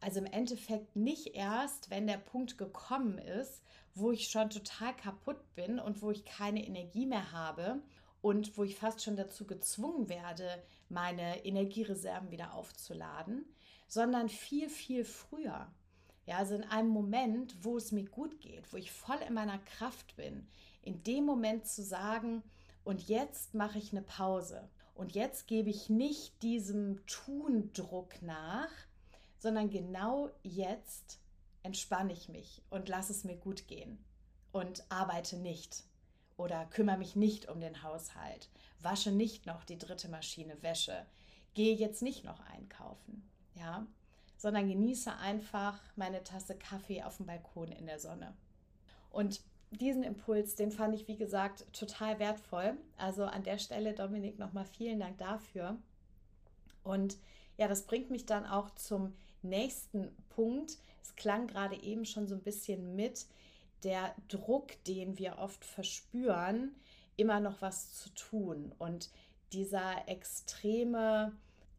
Also 0.00 0.20
im 0.20 0.26
Endeffekt 0.26 0.94
nicht 0.94 1.34
erst, 1.34 1.90
wenn 1.90 2.06
der 2.06 2.18
Punkt 2.18 2.58
gekommen 2.58 3.18
ist, 3.18 3.62
wo 3.94 4.12
ich 4.12 4.28
schon 4.28 4.50
total 4.50 4.94
kaputt 4.94 5.38
bin 5.54 5.78
und 5.78 6.02
wo 6.02 6.10
ich 6.10 6.24
keine 6.24 6.64
Energie 6.64 7.06
mehr 7.06 7.32
habe 7.32 7.82
und 8.20 8.56
wo 8.58 8.64
ich 8.64 8.76
fast 8.76 9.02
schon 9.02 9.16
dazu 9.16 9.46
gezwungen 9.46 10.08
werde, 10.08 10.62
meine 10.88 11.44
Energiereserven 11.44 12.30
wieder 12.30 12.54
aufzuladen, 12.54 13.46
sondern 13.88 14.28
viel, 14.28 14.68
viel 14.68 15.04
früher. 15.04 15.72
Ja, 16.26 16.38
also 16.38 16.54
in 16.56 16.64
einem 16.64 16.88
Moment, 16.88 17.56
wo 17.62 17.76
es 17.76 17.92
mir 17.92 18.04
gut 18.04 18.40
geht, 18.40 18.72
wo 18.72 18.76
ich 18.76 18.90
voll 18.90 19.18
in 19.26 19.34
meiner 19.34 19.58
Kraft 19.58 20.16
bin, 20.16 20.46
in 20.82 21.02
dem 21.04 21.24
Moment 21.24 21.66
zu 21.66 21.82
sagen, 21.82 22.42
und 22.84 23.08
jetzt 23.08 23.54
mache 23.54 23.78
ich 23.78 23.92
eine 23.92 24.02
Pause. 24.02 24.68
Und 24.94 25.14
jetzt 25.14 25.46
gebe 25.46 25.70
ich 25.70 25.88
nicht 25.90 26.42
diesem 26.42 27.04
Tun-Druck 27.06 28.22
nach, 28.22 28.70
sondern 29.38 29.70
genau 29.70 30.30
jetzt 30.42 31.18
entspanne 31.62 32.12
ich 32.12 32.28
mich 32.28 32.62
und 32.70 32.88
lasse 32.88 33.12
es 33.12 33.24
mir 33.24 33.36
gut 33.36 33.66
gehen 33.66 33.98
und 34.52 34.84
arbeite 34.88 35.36
nicht 35.36 35.82
oder 36.36 36.64
kümmere 36.66 36.98
mich 36.98 37.16
nicht 37.16 37.48
um 37.48 37.60
den 37.60 37.82
Haushalt, 37.82 38.48
wasche 38.80 39.10
nicht 39.10 39.46
noch 39.46 39.64
die 39.64 39.78
dritte 39.78 40.08
Maschine 40.08 40.62
Wäsche, 40.62 41.04
gehe 41.54 41.74
jetzt 41.74 42.02
nicht 42.02 42.24
noch 42.24 42.40
einkaufen, 42.40 43.28
ja, 43.54 43.86
sondern 44.46 44.68
genieße 44.68 45.12
einfach 45.16 45.80
meine 45.96 46.22
Tasse 46.22 46.54
Kaffee 46.54 47.02
auf 47.02 47.16
dem 47.16 47.26
Balkon 47.26 47.72
in 47.72 47.86
der 47.86 47.98
Sonne. 47.98 48.32
Und 49.10 49.40
diesen 49.72 50.04
Impuls, 50.04 50.54
den 50.54 50.70
fand 50.70 50.94
ich, 50.94 51.08
wie 51.08 51.16
gesagt, 51.16 51.66
total 51.72 52.20
wertvoll. 52.20 52.76
Also 52.96 53.24
an 53.24 53.42
der 53.42 53.58
Stelle, 53.58 53.92
Dominik, 53.92 54.38
nochmal 54.38 54.64
vielen 54.64 55.00
Dank 55.00 55.18
dafür. 55.18 55.76
Und 56.84 57.16
ja, 57.56 57.66
das 57.66 57.86
bringt 57.88 58.10
mich 58.10 58.24
dann 58.24 58.46
auch 58.46 58.70
zum 58.76 59.14
nächsten 59.42 60.14
Punkt. 60.28 60.78
Es 61.02 61.16
klang 61.16 61.48
gerade 61.48 61.82
eben 61.82 62.04
schon 62.04 62.28
so 62.28 62.36
ein 62.36 62.42
bisschen 62.44 62.94
mit, 62.94 63.26
der 63.82 64.14
Druck, 64.28 64.80
den 64.84 65.18
wir 65.18 65.38
oft 65.38 65.64
verspüren, 65.64 66.76
immer 67.16 67.40
noch 67.40 67.62
was 67.62 67.94
zu 67.94 68.10
tun 68.10 68.72
und 68.78 69.10
dieser 69.52 70.06
extreme 70.06 71.32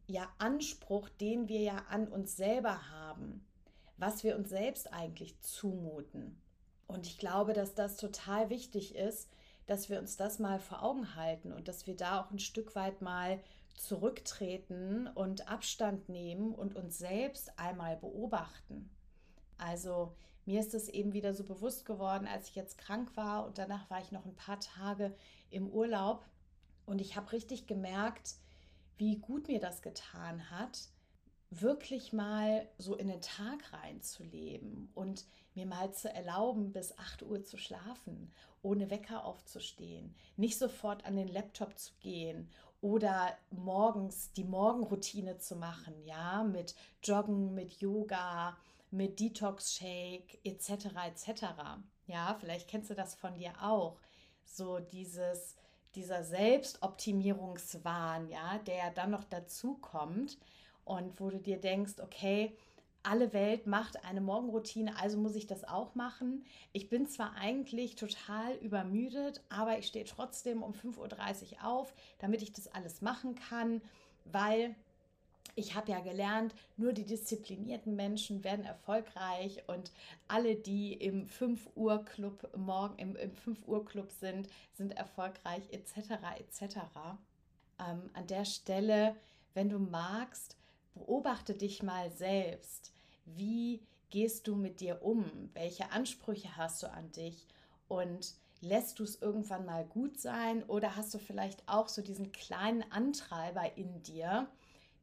ja, 0.08 0.26
Anspruch, 0.38 1.08
den 1.08 1.48
wir 1.48 1.60
ja 1.60 1.84
an 1.90 2.08
uns 2.08 2.36
selber 2.36 2.88
haben, 2.90 3.46
was 3.98 4.24
wir 4.24 4.36
uns 4.36 4.48
selbst 4.48 4.92
eigentlich 4.92 5.38
zumuten. 5.40 6.40
Und 6.86 7.06
ich 7.06 7.18
glaube, 7.18 7.52
dass 7.52 7.74
das 7.74 7.98
total 7.98 8.48
wichtig 8.48 8.94
ist, 8.94 9.30
dass 9.66 9.90
wir 9.90 9.98
uns 9.98 10.16
das 10.16 10.38
mal 10.38 10.58
vor 10.58 10.82
Augen 10.82 11.14
halten 11.14 11.52
und 11.52 11.68
dass 11.68 11.86
wir 11.86 11.94
da 11.94 12.22
auch 12.22 12.30
ein 12.30 12.38
Stück 12.38 12.74
weit 12.74 13.02
mal 13.02 13.38
zurücktreten 13.74 15.08
und 15.08 15.46
Abstand 15.46 16.08
nehmen 16.08 16.54
und 16.54 16.74
uns 16.74 16.98
selbst 16.98 17.58
einmal 17.58 17.96
beobachten. 17.96 18.90
Also 19.58 20.14
mir 20.46 20.60
ist 20.60 20.72
es 20.72 20.88
eben 20.88 21.12
wieder 21.12 21.34
so 21.34 21.44
bewusst 21.44 21.84
geworden, 21.84 22.26
als 22.26 22.48
ich 22.48 22.54
jetzt 22.54 22.78
krank 22.78 23.14
war 23.14 23.44
und 23.44 23.58
danach 23.58 23.90
war 23.90 24.00
ich 24.00 24.10
noch 24.10 24.24
ein 24.24 24.34
paar 24.34 24.58
Tage 24.58 25.14
im 25.50 25.68
Urlaub 25.68 26.24
und 26.86 27.02
ich 27.02 27.16
habe 27.16 27.32
richtig 27.32 27.66
gemerkt, 27.66 28.36
wie 28.98 29.16
gut 29.16 29.48
mir 29.48 29.60
das 29.60 29.82
getan 29.82 30.50
hat, 30.50 30.88
wirklich 31.50 32.12
mal 32.12 32.68
so 32.76 32.94
in 32.94 33.08
den 33.08 33.22
Tag 33.22 33.72
reinzuleben 33.72 34.90
und 34.94 35.24
mir 35.54 35.66
mal 35.66 35.92
zu 35.92 36.12
erlauben, 36.12 36.72
bis 36.72 36.96
8 36.98 37.22
Uhr 37.22 37.42
zu 37.42 37.56
schlafen, 37.56 38.30
ohne 38.62 38.90
Wecker 38.90 39.24
aufzustehen, 39.24 40.14
nicht 40.36 40.58
sofort 40.58 41.06
an 41.06 41.16
den 41.16 41.28
Laptop 41.28 41.78
zu 41.78 41.94
gehen 42.00 42.50
oder 42.80 43.36
morgens 43.50 44.32
die 44.32 44.44
Morgenroutine 44.44 45.38
zu 45.38 45.56
machen, 45.56 45.94
ja, 46.04 46.44
mit 46.44 46.74
Joggen, 47.02 47.54
mit 47.54 47.80
Yoga, 47.80 48.56
mit 48.90 49.18
Detox 49.18 49.74
Shake 49.74 50.38
etc. 50.44 50.86
etc. 51.06 51.44
Ja, 52.06 52.36
vielleicht 52.38 52.68
kennst 52.68 52.90
du 52.90 52.94
das 52.94 53.14
von 53.14 53.34
dir 53.34 53.52
auch. 53.62 53.98
So 54.44 54.78
dieses 54.78 55.56
dieser 55.94 56.24
Selbstoptimierungswahn, 56.24 58.28
ja, 58.28 58.58
der 58.58 58.90
dann 58.90 59.10
noch 59.10 59.24
dazu 59.24 59.74
kommt 59.74 60.38
und 60.84 61.20
wo 61.20 61.30
du 61.30 61.38
dir 61.38 61.60
denkst, 61.60 62.00
okay, 62.02 62.56
alle 63.02 63.32
Welt 63.32 63.66
macht 63.66 64.04
eine 64.04 64.20
Morgenroutine, 64.20 64.98
also 64.98 65.18
muss 65.18 65.36
ich 65.36 65.46
das 65.46 65.64
auch 65.64 65.94
machen. 65.94 66.44
Ich 66.72 66.88
bin 66.88 67.06
zwar 67.06 67.34
eigentlich 67.36 67.94
total 67.94 68.54
übermüdet, 68.56 69.42
aber 69.48 69.78
ich 69.78 69.86
stehe 69.86 70.04
trotzdem 70.04 70.62
um 70.62 70.72
5.30 70.72 71.52
Uhr 71.52 71.64
auf, 71.64 71.94
damit 72.18 72.42
ich 72.42 72.52
das 72.52 72.68
alles 72.68 73.00
machen 73.00 73.34
kann, 73.34 73.80
weil 74.24 74.74
ich 75.58 75.74
habe 75.74 75.90
ja 75.90 76.00
gelernt, 76.00 76.54
nur 76.76 76.92
die 76.92 77.04
disziplinierten 77.04 77.96
Menschen 77.96 78.44
werden 78.44 78.64
erfolgreich 78.64 79.64
und 79.66 79.90
alle, 80.28 80.54
die 80.54 80.92
im 80.92 81.26
5 81.26 81.70
Uhr 81.74 82.04
Club 82.04 82.48
morgen 82.56 82.96
im, 82.98 83.16
im 83.16 83.34
5 83.34 83.66
Uhr 83.66 83.84
Club 83.84 84.12
sind, 84.12 84.48
sind 84.74 84.96
erfolgreich 84.96 85.64
etc. 85.72 86.12
etc. 86.38 86.76
Ähm, 87.80 88.08
an 88.12 88.26
der 88.28 88.44
Stelle, 88.44 89.16
wenn 89.54 89.68
du 89.68 89.80
magst, 89.80 90.56
beobachte 90.94 91.54
dich 91.54 91.82
mal 91.82 92.10
selbst. 92.12 92.92
Wie 93.24 93.82
gehst 94.10 94.46
du 94.46 94.54
mit 94.54 94.80
dir 94.80 95.02
um? 95.02 95.50
Welche 95.54 95.90
Ansprüche 95.90 96.56
hast 96.56 96.82
du 96.84 96.90
an 96.90 97.10
dich? 97.10 97.46
Und 97.88 98.34
lässt 98.60 98.98
du 98.98 99.02
es 99.02 99.20
irgendwann 99.20 99.66
mal 99.66 99.84
gut 99.84 100.20
sein 100.20 100.62
oder 100.64 100.96
hast 100.96 101.14
du 101.14 101.18
vielleicht 101.18 101.68
auch 101.68 101.88
so 101.88 102.02
diesen 102.02 102.32
kleinen 102.32 102.90
Antreiber 102.90 103.76
in 103.76 104.02
dir, 104.02 104.48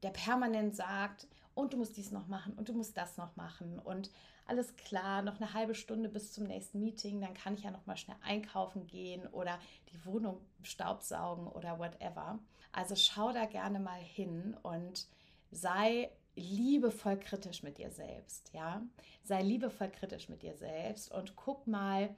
der 0.05 0.11
permanent 0.11 0.75
sagt, 0.75 1.27
und 1.55 1.73
du 1.73 1.77
musst 1.77 1.97
dies 1.97 2.11
noch 2.11 2.27
machen 2.27 2.53
und 2.53 2.69
du 2.69 2.73
musst 2.73 2.95
das 2.95 3.17
noch 3.17 3.35
machen 3.35 3.79
und 3.79 4.11
alles 4.45 4.75
klar, 4.75 5.23
noch 5.23 5.37
eine 5.41 5.53
halbe 5.53 5.73
Stunde 5.73 6.09
bis 6.09 6.31
zum 6.31 6.43
nächsten 6.43 6.79
Meeting, 6.79 7.21
dann 7.21 7.33
kann 7.33 7.55
ich 7.55 7.63
ja 7.63 7.71
noch 7.71 7.87
mal 7.87 7.97
schnell 7.97 8.17
einkaufen 8.21 8.85
gehen 8.85 9.25
oder 9.27 9.57
die 9.91 10.05
Wohnung 10.05 10.39
staubsaugen 10.61 11.47
oder 11.47 11.79
whatever. 11.79 12.37
Also 12.71 12.95
schau 12.95 13.31
da 13.31 13.45
gerne 13.45 13.79
mal 13.79 13.99
hin 13.99 14.55
und 14.61 15.07
sei 15.49 16.11
liebevoll 16.35 17.17
kritisch 17.17 17.63
mit 17.63 17.79
dir 17.79 17.89
selbst, 17.89 18.51
ja? 18.53 18.83
Sei 19.23 19.41
liebevoll 19.41 19.89
kritisch 19.89 20.29
mit 20.29 20.43
dir 20.43 20.55
selbst 20.55 21.11
und 21.11 21.35
guck 21.35 21.65
mal, 21.65 22.13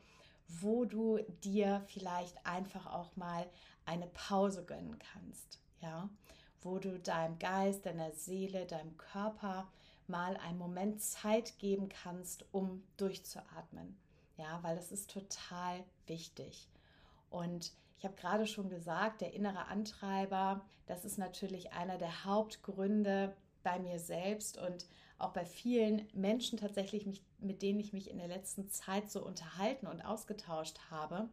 wo 0.47 0.83
du 0.83 1.19
dir 1.43 1.83
vielleicht 1.87 2.45
einfach 2.45 2.87
auch 2.87 3.15
mal 3.15 3.45
eine 3.85 4.07
Pause 4.07 4.65
gönnen 4.65 4.97
kannst, 4.99 5.61
ja? 5.79 6.09
Wo 6.61 6.79
du 6.79 6.99
deinem 6.99 7.39
Geist, 7.39 7.85
deiner 7.85 8.11
Seele, 8.11 8.65
deinem 8.65 8.97
Körper 8.97 9.67
mal 10.07 10.37
einen 10.37 10.57
Moment 10.57 11.01
Zeit 11.01 11.57
geben 11.59 11.89
kannst, 11.89 12.45
um 12.51 12.83
durchzuatmen. 12.97 13.97
Ja, 14.37 14.59
weil 14.61 14.75
das 14.75 14.91
ist 14.91 15.11
total 15.11 15.83
wichtig. 16.05 16.67
Und 17.29 17.73
ich 17.97 18.05
habe 18.05 18.15
gerade 18.15 18.47
schon 18.47 18.69
gesagt, 18.69 19.21
der 19.21 19.33
innere 19.33 19.67
Antreiber, 19.67 20.61
das 20.85 21.03
ist 21.03 21.17
natürlich 21.17 21.73
einer 21.73 21.97
der 21.97 22.25
Hauptgründe 22.25 23.35
bei 23.63 23.79
mir 23.79 23.99
selbst 23.99 24.57
und 24.57 24.85
auch 25.17 25.33
bei 25.33 25.45
vielen 25.45 26.07
Menschen 26.13 26.59
tatsächlich, 26.59 27.21
mit 27.39 27.61
denen 27.61 27.79
ich 27.79 27.91
mich 27.91 28.09
in 28.09 28.17
der 28.17 28.27
letzten 28.27 28.69
Zeit 28.69 29.09
so 29.09 29.25
unterhalten 29.25 29.87
und 29.87 30.01
ausgetauscht 30.01 30.79
habe, 30.91 31.27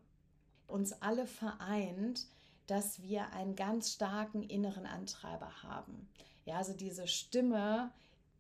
uns 0.67 1.01
alle 1.03 1.27
vereint, 1.27 2.27
dass 2.67 3.03
wir 3.03 3.33
einen 3.33 3.57
ganz 3.57 3.93
starken 3.93 4.43
inneren 4.43 4.87
Antreiber 4.87 5.63
haben. 5.63 6.09
Ja, 6.45 6.57
also 6.57 6.73
diese 6.73 7.07
Stimme, 7.07 7.91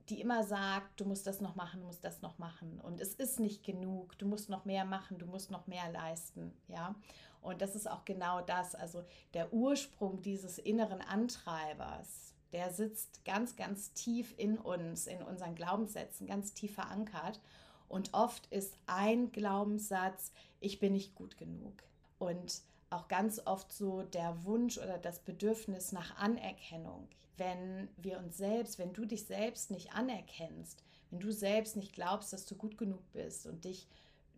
die 0.08 0.20
immer 0.20 0.44
sagt, 0.44 1.00
du 1.00 1.04
musst 1.04 1.26
das 1.26 1.40
noch 1.40 1.54
machen, 1.54 1.80
du 1.80 1.86
musst 1.86 2.04
das 2.04 2.20
noch 2.20 2.38
machen. 2.38 2.80
Und 2.82 3.00
es 3.00 3.14
ist 3.14 3.40
nicht 3.40 3.64
genug, 3.64 4.18
du 4.18 4.26
musst 4.26 4.48
noch 4.50 4.64
mehr 4.64 4.84
machen, 4.84 5.18
du 5.18 5.26
musst 5.26 5.50
noch 5.50 5.66
mehr 5.66 5.90
leisten, 5.90 6.52
ja? 6.68 6.94
Und 7.40 7.60
das 7.60 7.76
ist 7.76 7.90
auch 7.90 8.06
genau 8.06 8.40
das, 8.40 8.74
also 8.74 9.04
der 9.34 9.52
Ursprung 9.52 10.22
dieses 10.22 10.58
inneren 10.58 11.02
Antreibers, 11.02 12.32
der 12.52 12.72
sitzt 12.72 13.24
ganz 13.24 13.56
ganz 13.56 13.92
tief 13.92 14.34
in 14.38 14.56
uns, 14.56 15.06
in 15.06 15.22
unseren 15.22 15.54
Glaubenssätzen, 15.54 16.26
ganz 16.26 16.54
tief 16.54 16.74
verankert. 16.74 17.40
Und 17.88 18.14
oft 18.14 18.46
ist 18.46 18.76
ein 18.86 19.30
Glaubenssatz, 19.30 20.32
ich 20.60 20.78
bin 20.78 20.94
nicht 20.94 21.14
gut 21.14 21.36
genug. 21.36 21.74
Und 22.18 22.62
auch 22.94 23.08
ganz 23.08 23.40
oft 23.44 23.72
so 23.72 24.02
der 24.02 24.44
Wunsch 24.44 24.78
oder 24.78 24.98
das 24.98 25.20
Bedürfnis 25.20 25.92
nach 25.92 26.16
Anerkennung 26.16 27.08
wenn 27.36 27.88
wir 27.96 28.18
uns 28.18 28.36
selbst, 28.36 28.78
wenn 28.78 28.92
du 28.92 29.04
dich 29.04 29.26
selbst 29.26 29.70
nicht 29.70 29.92
anerkennst, 29.92 30.84
wenn 31.10 31.20
du 31.20 31.32
selbst 31.32 31.76
nicht 31.76 31.92
glaubst, 31.92 32.32
dass 32.32 32.46
du 32.46 32.54
gut 32.54 32.78
genug 32.78 33.00
bist 33.12 33.46
und 33.46 33.64
dich 33.64 33.88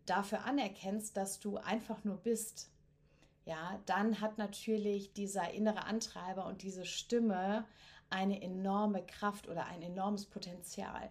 dafür 0.07 0.45
anerkennst, 0.45 1.17
dass 1.17 1.41
du 1.41 1.59
einfach 1.59 2.05
nur 2.05 2.17
bist, 2.17 2.71
ja, 3.45 3.81
dann 3.87 4.21
hat 4.21 4.39
natürlich 4.39 5.13
dieser 5.13 5.53
innere 5.53 5.85
Antreiber 5.85 6.47
und 6.47 6.63
diese 6.63 6.85
Stimme 6.85 7.65
eine 8.09 8.41
enorme 8.41 9.05
Kraft 9.05 9.49
oder 9.49 9.67
ein 9.67 9.83
enormes 9.83 10.27
Potenzial. 10.27 11.11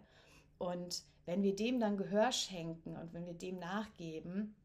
Und 0.58 1.04
wenn 1.26 1.44
wir 1.44 1.56
dem 1.56 1.80
dann 1.80 1.98
Gehör 1.98 2.32
schenken 2.32 2.96
und 2.98 3.14
wenn 3.14 3.26
wir 3.26 3.34
dem 3.34 3.60
nachgeben, 3.60 4.56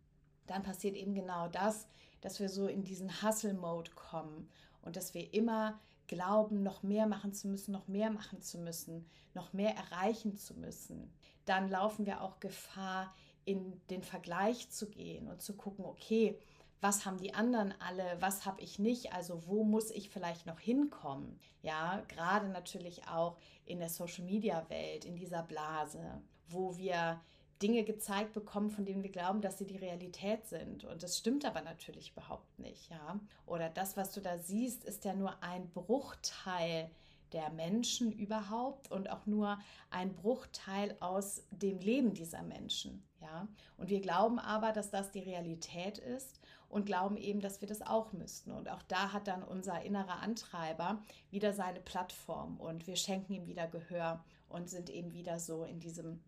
dann 0.46 0.62
passiert 0.62 0.96
eben 0.96 1.14
genau 1.14 1.48
das, 1.48 1.86
dass 2.20 2.40
wir 2.40 2.48
so 2.48 2.66
in 2.66 2.84
diesen 2.84 3.22
Hustle-Mode 3.22 3.92
kommen 3.92 4.48
und 4.82 4.96
dass 4.96 5.14
wir 5.14 5.32
immer 5.34 5.78
glauben, 6.06 6.62
noch 6.62 6.82
mehr 6.82 7.06
machen 7.06 7.32
zu 7.32 7.48
müssen, 7.48 7.72
noch 7.72 7.86
mehr 7.86 8.10
machen 8.10 8.42
zu 8.42 8.58
müssen, 8.58 9.06
noch 9.32 9.52
mehr 9.52 9.76
erreichen 9.76 10.36
zu 10.36 10.54
müssen, 10.54 11.12
dann 11.44 11.70
laufen 11.70 12.04
wir 12.06 12.20
auch 12.20 12.40
Gefahr, 12.40 13.14
in 13.44 13.80
den 13.88 14.02
Vergleich 14.02 14.70
zu 14.70 14.88
gehen 14.88 15.28
und 15.28 15.40
zu 15.40 15.54
gucken, 15.54 15.84
okay, 15.84 16.38
was 16.80 17.04
haben 17.04 17.18
die 17.18 17.34
anderen 17.34 17.74
alle, 17.80 18.16
was 18.20 18.46
habe 18.46 18.60
ich 18.60 18.78
nicht, 18.78 19.12
also 19.12 19.46
wo 19.46 19.64
muss 19.64 19.90
ich 19.90 20.08
vielleicht 20.08 20.46
noch 20.46 20.60
hinkommen? 20.60 21.38
Ja, 21.62 22.02
gerade 22.08 22.48
natürlich 22.48 23.06
auch 23.06 23.36
in 23.66 23.80
der 23.80 23.90
Social-Media-Welt, 23.90 25.04
in 25.04 25.16
dieser 25.16 25.42
Blase, 25.42 26.22
wo 26.48 26.76
wir 26.76 27.20
Dinge 27.62 27.84
gezeigt 27.84 28.32
bekommen, 28.32 28.70
von 28.70 28.84
denen 28.84 29.02
wir 29.02 29.10
glauben, 29.10 29.40
dass 29.40 29.58
sie 29.58 29.66
die 29.66 29.76
Realität 29.76 30.46
sind. 30.46 30.84
Und 30.84 31.02
das 31.02 31.18
stimmt 31.18 31.44
aber 31.44 31.62
natürlich 31.62 32.12
überhaupt 32.12 32.58
nicht, 32.58 32.90
ja. 32.90 33.20
Oder 33.46 33.68
das, 33.68 33.96
was 33.96 34.12
du 34.12 34.20
da 34.20 34.38
siehst, 34.38 34.84
ist 34.84 35.04
ja 35.04 35.14
nur 35.14 35.42
ein 35.42 35.70
Bruchteil 35.70 36.90
der 37.32 37.50
Menschen 37.50 38.10
überhaupt 38.12 38.90
und 38.90 39.10
auch 39.10 39.26
nur 39.26 39.58
ein 39.90 40.14
Bruchteil 40.14 40.96
aus 41.00 41.44
dem 41.50 41.78
Leben 41.78 42.14
dieser 42.14 42.42
Menschen, 42.42 43.04
ja. 43.20 43.46
Und 43.76 43.90
wir 43.90 44.00
glauben 44.00 44.38
aber, 44.38 44.72
dass 44.72 44.90
das 44.90 45.10
die 45.10 45.20
Realität 45.20 45.98
ist 45.98 46.40
und 46.68 46.86
glauben 46.86 47.16
eben, 47.16 47.40
dass 47.40 47.60
wir 47.60 47.68
das 47.68 47.82
auch 47.82 48.12
müssten. 48.12 48.52
Und 48.52 48.68
auch 48.68 48.82
da 48.82 49.12
hat 49.12 49.28
dann 49.28 49.42
unser 49.42 49.82
innerer 49.82 50.20
Antreiber 50.22 51.02
wieder 51.30 51.52
seine 51.52 51.80
Plattform 51.80 52.58
und 52.58 52.86
wir 52.86 52.96
schenken 52.96 53.34
ihm 53.34 53.46
wieder 53.46 53.66
Gehör 53.66 54.24
und 54.48 54.70
sind 54.70 54.88
eben 54.90 55.12
wieder 55.12 55.38
so 55.38 55.64
in 55.64 55.78
diesem 55.80 56.20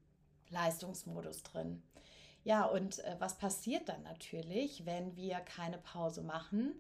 Leistungsmodus 0.53 1.43
drin. 1.43 1.83
Ja, 2.45 2.65
und 2.65 2.99
äh, 3.01 3.17
was 3.19 3.39
passiert 3.39 3.89
dann 3.89 4.03
natürlich, 4.03 4.85
wenn 4.85 5.17
wir 5.17 5.37
keine 5.41 5.79
Pause 5.79 6.23
machen? 6.23 6.75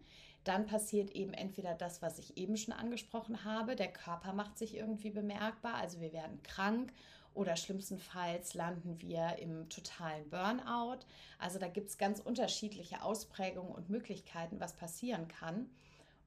Dann 0.44 0.66
passiert 0.66 1.10
eben 1.10 1.32
entweder 1.32 1.74
das, 1.74 2.02
was 2.02 2.18
ich 2.18 2.36
eben 2.36 2.56
schon 2.56 2.74
angesprochen 2.74 3.44
habe, 3.44 3.76
der 3.76 3.92
Körper 3.92 4.32
macht 4.32 4.58
sich 4.58 4.76
irgendwie 4.76 5.10
bemerkbar, 5.10 5.74
also 5.74 6.00
wir 6.00 6.12
werden 6.12 6.42
krank 6.42 6.92
oder 7.34 7.56
schlimmstenfalls 7.56 8.54
landen 8.54 9.00
wir 9.00 9.38
im 9.38 9.68
totalen 9.68 10.28
Burnout. 10.28 10.98
Also 11.38 11.58
da 11.58 11.68
gibt 11.68 11.88
es 11.88 11.96
ganz 11.96 12.20
unterschiedliche 12.20 13.02
Ausprägungen 13.02 13.72
und 13.72 13.88
Möglichkeiten, 13.88 14.60
was 14.60 14.74
passieren 14.74 15.28
kann. 15.28 15.70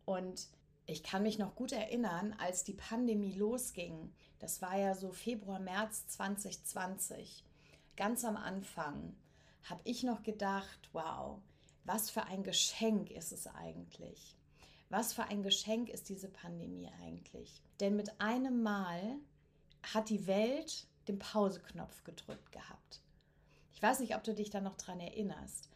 Und 0.06 0.48
ich 0.88 1.04
kann 1.04 1.24
mich 1.24 1.40
noch 1.40 1.56
gut 1.56 1.72
erinnern, 1.72 2.36
als 2.40 2.64
die 2.64 2.74
Pandemie 2.74 3.34
losging. 3.34 4.14
Das 4.40 4.62
war 4.62 4.78
ja 4.78 4.94
so 4.94 5.12
Februar, 5.12 5.60
März 5.60 6.08
2020. 6.08 7.44
Ganz 7.96 8.24
am 8.24 8.38
Anfang 8.38 9.16
habe 9.64 9.82
ich 9.84 10.04
noch 10.04 10.22
gedacht, 10.22 10.90
wow, 10.94 11.40
was 11.86 12.10
für 12.10 12.24
ein 12.24 12.44
Geschenk 12.44 13.10
ist 13.12 13.32
es 13.32 13.48
eigentlich? 13.48 14.36
Was 14.90 15.14
für 15.14 15.24
ein 15.24 15.42
Geschenk 15.42 15.90
ist 15.90 16.10
diese 16.10 16.30
Pandemie 16.30 16.90
eigentlich? 17.02 17.62
Denn 17.80 17.96
mit 17.96 18.22
einem 18.22 18.62
Mal 18.62 19.18
hat 19.94 20.10
die 20.10 20.28
Welt 20.28 20.88
den 21.08 21.20
Pauseknopf 21.20 22.04
gedrückt 22.04 22.52
gehabt. 22.52 23.02
Ich 23.74 23.82
weiß 23.82 24.00
nicht, 24.00 24.16
ob 24.16 24.24
du 24.24 24.34
dich 24.34 24.50
da 24.50 24.62
noch 24.62 24.78
dran 24.78 25.00
erinnerst. 25.00 25.70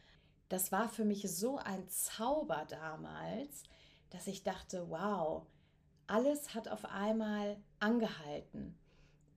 Das 0.49 0.71
war 0.71 0.89
für 0.89 1.05
mich 1.05 1.29
so 1.29 1.57
ein 1.57 1.87
Zauber 1.89 2.65
damals, 2.67 3.63
dass 4.09 4.27
ich 4.27 4.43
dachte, 4.43 4.89
wow, 4.89 5.45
alles 6.07 6.55
hat 6.55 6.67
auf 6.67 6.85
einmal 6.85 7.57
angehalten. 7.79 8.75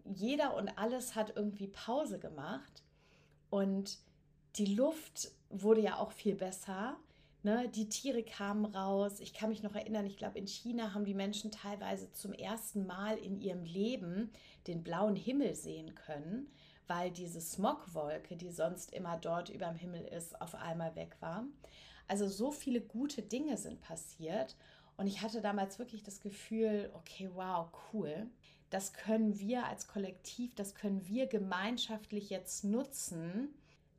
Jeder 0.04 0.54
und 0.56 0.78
alles 0.78 1.14
hat 1.14 1.36
irgendwie 1.36 1.68
Pause 1.68 2.18
gemacht 2.18 2.82
und 3.50 3.98
die 4.56 4.74
Luft 4.74 5.30
wurde 5.50 5.80
ja 5.80 5.98
auch 5.98 6.12
viel 6.12 6.34
besser. 6.34 6.96
Ne? 7.42 7.68
Die 7.68 7.88
Tiere 7.88 8.22
kamen 8.22 8.64
raus. 8.64 9.20
Ich 9.20 9.34
kann 9.34 9.50
mich 9.50 9.62
noch 9.62 9.74
erinnern, 9.74 10.06
ich 10.06 10.16
glaube, 10.16 10.38
in 10.38 10.46
China 10.46 10.94
haben 10.94 11.04
die 11.04 11.14
Menschen 11.14 11.50
teilweise 11.50 12.10
zum 12.12 12.32
ersten 12.32 12.86
Mal 12.86 13.16
in 13.18 13.40
ihrem 13.40 13.64
Leben 13.64 14.30
den 14.66 14.82
blauen 14.82 15.16
Himmel 15.16 15.54
sehen 15.54 15.94
können, 15.94 16.50
weil 16.86 17.10
diese 17.10 17.40
Smogwolke, 17.40 18.36
die 18.36 18.50
sonst 18.50 18.92
immer 18.92 19.16
dort 19.16 19.48
über 19.48 19.66
dem 19.66 19.76
Himmel 19.76 20.04
ist, 20.04 20.40
auf 20.40 20.54
einmal 20.54 20.94
weg 20.96 21.16
war. 21.20 21.44
Also 22.08 22.28
so 22.28 22.50
viele 22.50 22.80
gute 22.80 23.22
Dinge 23.22 23.56
sind 23.56 23.80
passiert 23.80 24.56
und 24.96 25.06
ich 25.06 25.22
hatte 25.22 25.40
damals 25.40 25.78
wirklich 25.78 26.02
das 26.02 26.20
Gefühl, 26.20 26.90
okay, 26.94 27.30
wow, 27.34 27.68
cool. 27.92 28.28
Das 28.70 28.92
können 28.92 29.38
wir 29.38 29.66
als 29.66 29.86
Kollektiv, 29.86 30.54
das 30.54 30.74
können 30.74 31.06
wir 31.06 31.26
gemeinschaftlich 31.26 32.30
jetzt 32.30 32.64
nutzen. 32.64 33.48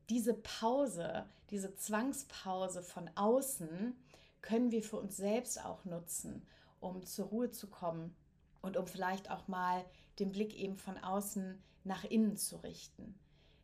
Diese 0.09 0.33
Pause, 0.33 1.25
diese 1.49 1.75
Zwangspause 1.75 2.81
von 2.81 3.09
außen 3.15 3.95
können 4.41 4.71
wir 4.71 4.83
für 4.83 4.97
uns 4.97 5.17
selbst 5.17 5.63
auch 5.63 5.85
nutzen, 5.85 6.45
um 6.79 7.05
zur 7.05 7.27
Ruhe 7.27 7.51
zu 7.51 7.67
kommen 7.67 8.15
und 8.61 8.77
um 8.77 8.87
vielleicht 8.87 9.29
auch 9.29 9.47
mal 9.47 9.85
den 10.19 10.31
Blick 10.31 10.55
eben 10.55 10.77
von 10.77 10.97
außen 10.97 11.61
nach 11.83 12.03
innen 12.03 12.37
zu 12.37 12.57
richten. 12.57 13.15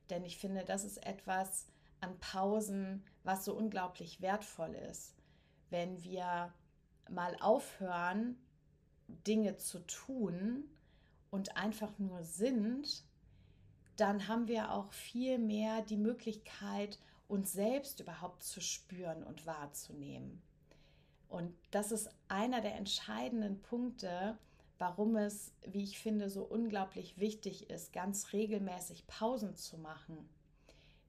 Denn 0.09 0.23
ich 0.25 0.37
finde, 0.37 0.63
das 0.63 0.83
ist 0.83 1.05
etwas 1.05 1.65
an 2.01 2.17
Pausen, 2.19 3.03
was 3.23 3.45
so 3.45 3.53
unglaublich 3.53 4.21
wertvoll 4.21 4.75
ist. 4.89 5.15
Wenn 5.69 6.03
wir 6.03 6.53
mal 7.09 7.35
aufhören, 7.39 8.37
Dinge 9.07 9.57
zu 9.57 9.79
tun 9.85 10.65
und 11.31 11.57
einfach 11.57 11.97
nur 11.97 12.23
sind, 12.23 13.03
dann 13.95 14.27
haben 14.27 14.47
wir 14.47 14.71
auch 14.71 14.91
viel 14.93 15.37
mehr 15.37 15.81
die 15.81 15.97
Möglichkeit, 15.97 16.99
uns 17.27 17.53
selbst 17.53 17.99
überhaupt 17.99 18.43
zu 18.43 18.61
spüren 18.61 19.23
und 19.23 19.45
wahrzunehmen. 19.45 20.41
Und 21.27 21.53
das 21.71 21.91
ist 21.91 22.09
einer 22.27 22.61
der 22.61 22.75
entscheidenden 22.75 23.61
Punkte, 23.61 24.37
warum 24.79 25.15
es, 25.15 25.53
wie 25.67 25.83
ich 25.83 25.99
finde, 25.99 26.29
so 26.29 26.43
unglaublich 26.43 27.19
wichtig 27.19 27.69
ist, 27.69 27.93
ganz 27.93 28.33
regelmäßig 28.33 29.05
Pausen 29.05 29.55
zu 29.55 29.77
machen. 29.77 30.27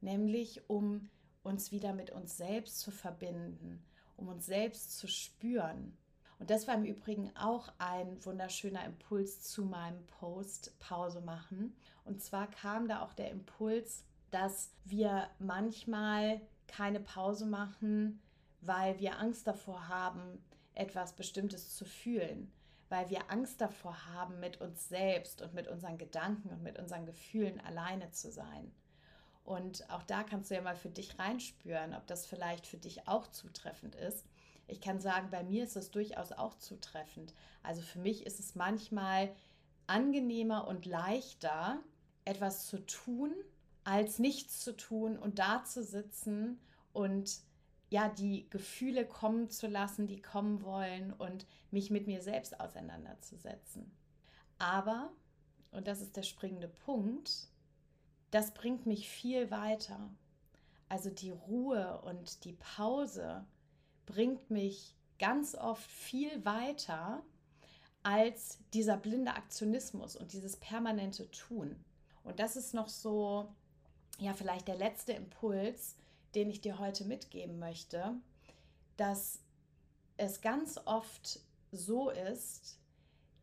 Nämlich 0.00 0.68
um 0.68 1.10
uns 1.42 1.72
wieder 1.72 1.92
mit 1.92 2.10
uns 2.10 2.36
selbst 2.36 2.80
zu 2.80 2.90
verbinden, 2.90 3.82
um 4.16 4.28
uns 4.28 4.46
selbst 4.46 4.98
zu 4.98 5.08
spüren. 5.08 5.96
Und 6.38 6.50
das 6.50 6.66
war 6.66 6.74
im 6.74 6.84
Übrigen 6.84 7.34
auch 7.36 7.70
ein 7.78 8.24
wunderschöner 8.24 8.84
Impuls 8.84 9.42
zu 9.42 9.64
meinem 9.64 10.06
Post 10.06 10.78
Pause 10.78 11.20
machen. 11.20 11.76
Und 12.04 12.22
zwar 12.22 12.50
kam 12.50 12.88
da 12.88 13.02
auch 13.02 13.12
der 13.12 13.30
Impuls, 13.30 14.04
dass 14.30 14.72
wir 14.84 15.28
manchmal 15.38 16.40
keine 16.66 17.00
Pause 17.00 17.46
machen, 17.46 18.22
weil 18.62 18.98
wir 18.98 19.18
Angst 19.18 19.46
davor 19.46 19.88
haben, 19.88 20.42
etwas 20.74 21.14
Bestimmtes 21.14 21.76
zu 21.76 21.84
fühlen, 21.84 22.50
weil 22.88 23.10
wir 23.10 23.30
Angst 23.30 23.60
davor 23.60 24.06
haben, 24.06 24.40
mit 24.40 24.60
uns 24.60 24.88
selbst 24.88 25.42
und 25.42 25.52
mit 25.52 25.68
unseren 25.68 25.98
Gedanken 25.98 26.50
und 26.50 26.62
mit 26.62 26.78
unseren 26.78 27.06
Gefühlen 27.06 27.60
alleine 27.60 28.12
zu 28.12 28.30
sein. 28.30 28.72
Und 29.50 29.90
auch 29.90 30.04
da 30.04 30.22
kannst 30.22 30.48
du 30.48 30.54
ja 30.54 30.62
mal 30.62 30.76
für 30.76 30.90
dich 30.90 31.18
reinspüren, 31.18 31.92
ob 31.96 32.06
das 32.06 32.24
vielleicht 32.24 32.68
für 32.68 32.76
dich 32.76 33.08
auch 33.08 33.26
zutreffend 33.26 33.96
ist. 33.96 34.24
Ich 34.68 34.80
kann 34.80 35.00
sagen, 35.00 35.28
bei 35.32 35.42
mir 35.42 35.64
ist 35.64 35.74
es 35.74 35.90
durchaus 35.90 36.30
auch 36.30 36.54
zutreffend. 36.54 37.34
Also 37.64 37.82
für 37.82 37.98
mich 37.98 38.26
ist 38.26 38.38
es 38.38 38.54
manchmal 38.54 39.34
angenehmer 39.88 40.68
und 40.68 40.86
leichter, 40.86 41.80
etwas 42.24 42.68
zu 42.68 42.86
tun, 42.86 43.34
als 43.82 44.20
nichts 44.20 44.60
zu 44.60 44.76
tun 44.76 45.18
und 45.18 45.40
da 45.40 45.64
zu 45.64 45.82
sitzen 45.82 46.60
und 46.92 47.40
ja, 47.88 48.08
die 48.08 48.48
Gefühle 48.50 49.04
kommen 49.04 49.50
zu 49.50 49.66
lassen, 49.66 50.06
die 50.06 50.22
kommen 50.22 50.62
wollen 50.62 51.12
und 51.12 51.44
mich 51.72 51.90
mit 51.90 52.06
mir 52.06 52.22
selbst 52.22 52.60
auseinanderzusetzen. 52.60 53.90
Aber, 54.60 55.10
und 55.72 55.88
das 55.88 56.02
ist 56.02 56.16
der 56.16 56.22
springende 56.22 56.68
Punkt, 56.68 57.49
das 58.30 58.52
bringt 58.52 58.86
mich 58.86 59.08
viel 59.08 59.50
weiter. 59.50 60.10
Also 60.88 61.10
die 61.10 61.30
Ruhe 61.30 62.00
und 62.02 62.44
die 62.44 62.52
Pause 62.52 63.44
bringt 64.06 64.50
mich 64.50 64.94
ganz 65.18 65.54
oft 65.54 65.88
viel 65.90 66.44
weiter 66.44 67.22
als 68.02 68.58
dieser 68.72 68.96
blinde 68.96 69.34
Aktionismus 69.34 70.16
und 70.16 70.32
dieses 70.32 70.56
permanente 70.56 71.30
Tun. 71.30 71.76
Und 72.24 72.40
das 72.40 72.56
ist 72.56 72.72
noch 72.72 72.88
so, 72.88 73.48
ja, 74.18 74.32
vielleicht 74.32 74.68
der 74.68 74.76
letzte 74.76 75.12
Impuls, 75.12 75.96
den 76.34 76.48
ich 76.50 76.60
dir 76.60 76.78
heute 76.78 77.04
mitgeben 77.04 77.58
möchte, 77.58 78.14
dass 78.96 79.40
es 80.16 80.40
ganz 80.40 80.78
oft 80.86 81.40
so 81.72 82.10
ist, 82.10 82.78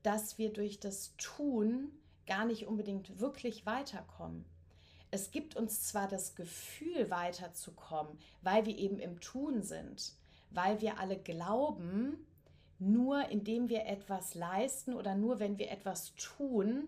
dass 0.04 0.38
wir 0.38 0.52
durch 0.52 0.80
das 0.80 1.16
Tun 1.18 1.92
gar 2.26 2.46
nicht 2.46 2.68
unbedingt 2.68 3.20
wirklich 3.20 3.66
weiterkommen 3.66 4.46
es 5.12 5.32
gibt 5.32 5.56
uns 5.56 5.88
zwar 5.88 6.08
das 6.08 6.36
Gefühl 6.36 7.10
weiterzukommen, 7.10 8.18
weil 8.42 8.66
wir 8.66 8.78
eben 8.78 9.00
im 9.00 9.20
Tun 9.20 9.64
sind, 9.64 10.14
weil 10.52 10.82
wir 10.82 11.00
alle 11.00 11.18
glauben, 11.18 12.26
nur 12.80 13.30
indem 13.30 13.70
wir 13.70 13.86
etwas 13.86 14.36
leisten 14.36 14.94
oder 14.94 15.16
nur 15.16 15.40
wenn 15.40 15.58
wir 15.58 15.72
etwas 15.72 16.14
tun, 16.16 16.88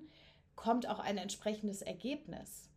kommt 0.55 0.87
auch 0.87 0.99
ein 0.99 1.17
entsprechendes 1.17 1.81
Ergebnis. 1.81 2.69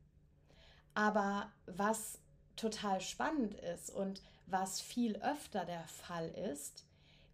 Aber 0.94 1.50
was 1.66 2.18
total 2.56 3.00
spannend 3.00 3.54
ist 3.54 3.90
und 3.90 4.22
was 4.46 4.80
viel 4.80 5.16
öfter 5.16 5.64
der 5.64 5.86
Fall 5.88 6.28
ist, 6.28 6.84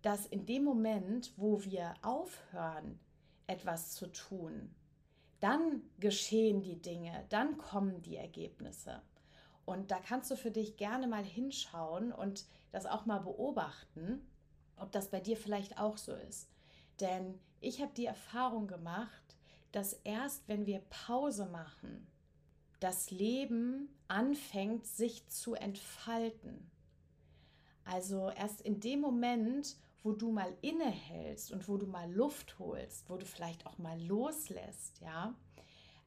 dass 0.03 0.27
in 0.27 0.47
dem 0.47 0.65
Moment, 0.65 1.33
wo 1.37 1.63
wir 1.65 1.95
aufhören, 2.03 2.99
etwas 3.47 3.93
zu 3.93 4.07
tun, 4.07 4.75
dann 5.41 5.83
geschehen 5.99 6.63
die 6.63 6.81
Dinge, 6.81 7.25
dann 7.29 7.59
kommen 7.59 8.03
die 8.03 8.17
Ergebnisse. 8.17 9.03
Und 9.65 9.91
da 9.91 10.01
kannst 10.01 10.31
du 10.31 10.37
für 10.37 10.51
dich 10.51 10.77
gerne 10.77 11.07
mal 11.07 11.25
hinschauen 11.25 12.13
und 12.13 12.47
das 12.73 12.87
auch 12.87 13.07
mal 13.07 13.19
beobachten, 13.19 14.27
ob 14.77 14.93
das 14.93 15.11
bei 15.11 15.21
dir 15.21 15.37
vielleicht 15.37 15.79
auch 15.79 15.99
so 15.99 16.15
ist. 16.15 16.49
Denn 17.01 17.39
ich 17.61 17.81
habe 17.81 17.93
die 17.95 18.07
Erfahrung 18.07 18.67
gemacht, 18.67 19.37
dass 19.73 19.93
erst 20.05 20.49
wenn 20.49 20.67
wir 20.67 20.81
Pause 20.89 21.47
machen, 21.47 22.07
das 22.81 23.11
Leben 23.11 23.89
anfängt 24.07 24.87
sich 24.87 25.27
zu 25.29 25.55
entfalten. 25.55 26.71
Also 27.85 28.31
erst 28.31 28.61
in 28.61 28.81
dem 28.81 29.01
Moment, 29.01 29.77
wo 30.03 30.13
du 30.13 30.31
mal 30.31 30.53
innehältst 30.61 31.53
und 31.53 31.69
wo 31.69 31.77
du 31.77 31.87
mal 31.87 32.11
Luft 32.13 32.59
holst, 32.59 33.09
wo 33.09 33.17
du 33.17 33.27
vielleicht 33.27 33.67
auch 33.67 33.79
mal 33.79 34.01
loslässt, 34.03 35.01
ja, 35.01 35.35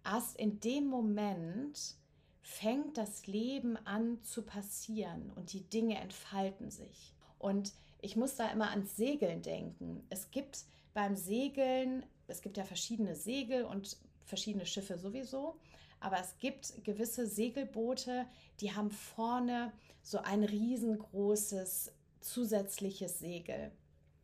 erst 0.04 0.38
in 0.38 0.60
dem 0.60 0.88
Moment 0.88 1.96
fängt 2.42 2.98
das 2.98 3.28
Leben 3.28 3.78
an 3.86 4.24
zu 4.24 4.44
passieren 4.44 5.32
und 5.36 5.54
die 5.54 5.70
Dinge 5.70 6.00
entfalten 6.00 6.72
sich. 6.72 7.14
Und 7.38 7.74
ich 8.02 8.16
muss 8.16 8.36
da 8.36 8.50
immer 8.50 8.72
ans 8.72 8.96
Segeln 8.96 9.42
denken. 9.42 10.04
Es 10.10 10.32
gibt 10.32 10.66
beim 10.94 11.16
Segeln, 11.16 12.06
es 12.28 12.42
gibt 12.42 12.58
ja 12.58 12.64
verschiedene 12.64 13.16
Segel 13.16 13.64
und 13.64 13.98
verschiedene 14.26 14.66
Schiffe 14.66 14.98
sowieso, 14.98 15.56
aber 16.00 16.20
es 16.20 16.38
gibt 16.40 16.84
gewisse 16.84 17.28
Segelboote, 17.28 18.26
die 18.60 18.74
haben 18.74 18.90
vorne 18.90 19.72
so 20.02 20.18
ein 20.18 20.44
riesengroßes 20.44 21.94
zusätzliches 22.22 23.20
Segel. 23.20 23.72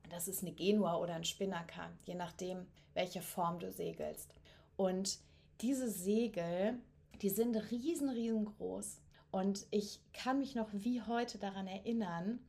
Das 0.10 0.28
ist 0.28 0.41
eine 0.41 0.54
Genua 0.54 0.98
oder 0.98 1.15
ein 1.15 1.24
Spinnaker, 1.24 1.91
je 2.06 2.15
nachdem, 2.15 2.65
welche 2.93 3.22
Form 3.22 3.60
du 3.60 3.72
segelst. 3.72 4.34
Und 4.76 5.20
diese 5.62 5.89
Segel, 5.89 6.80
die 7.22 7.30
sind 7.30 7.56
riesen, 7.72 8.10
riesengroß. 8.10 9.02
Und 9.32 9.65
ich 9.72 10.00
kann 10.13 10.39
mich 10.39 10.56
noch 10.56 10.70
wie 10.72 11.02
heute 11.02 11.38
daran 11.38 11.67
erinnern, 11.67 12.39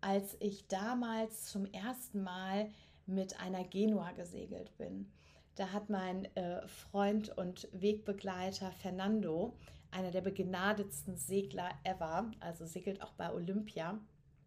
als 0.00 0.36
ich 0.40 0.66
damals 0.66 1.46
zum 1.46 1.66
ersten 1.66 2.22
Mal 2.22 2.70
mit 3.06 3.40
einer 3.40 3.64
Genua 3.64 4.12
gesegelt 4.12 4.76
bin. 4.76 5.10
Da 5.54 5.72
hat 5.72 5.88
mein 5.88 6.24
äh, 6.36 6.66
Freund 6.66 7.36
und 7.38 7.68
Wegbegleiter 7.72 8.72
Fernando, 8.72 9.56
einer 9.90 10.10
der 10.10 10.22
begnadetsten 10.22 11.16
Segler 11.16 11.70
ever, 11.84 12.30
also 12.40 12.66
segelt 12.66 13.02
auch 13.02 13.12
bei 13.12 13.32
Olympia, 13.32 14.00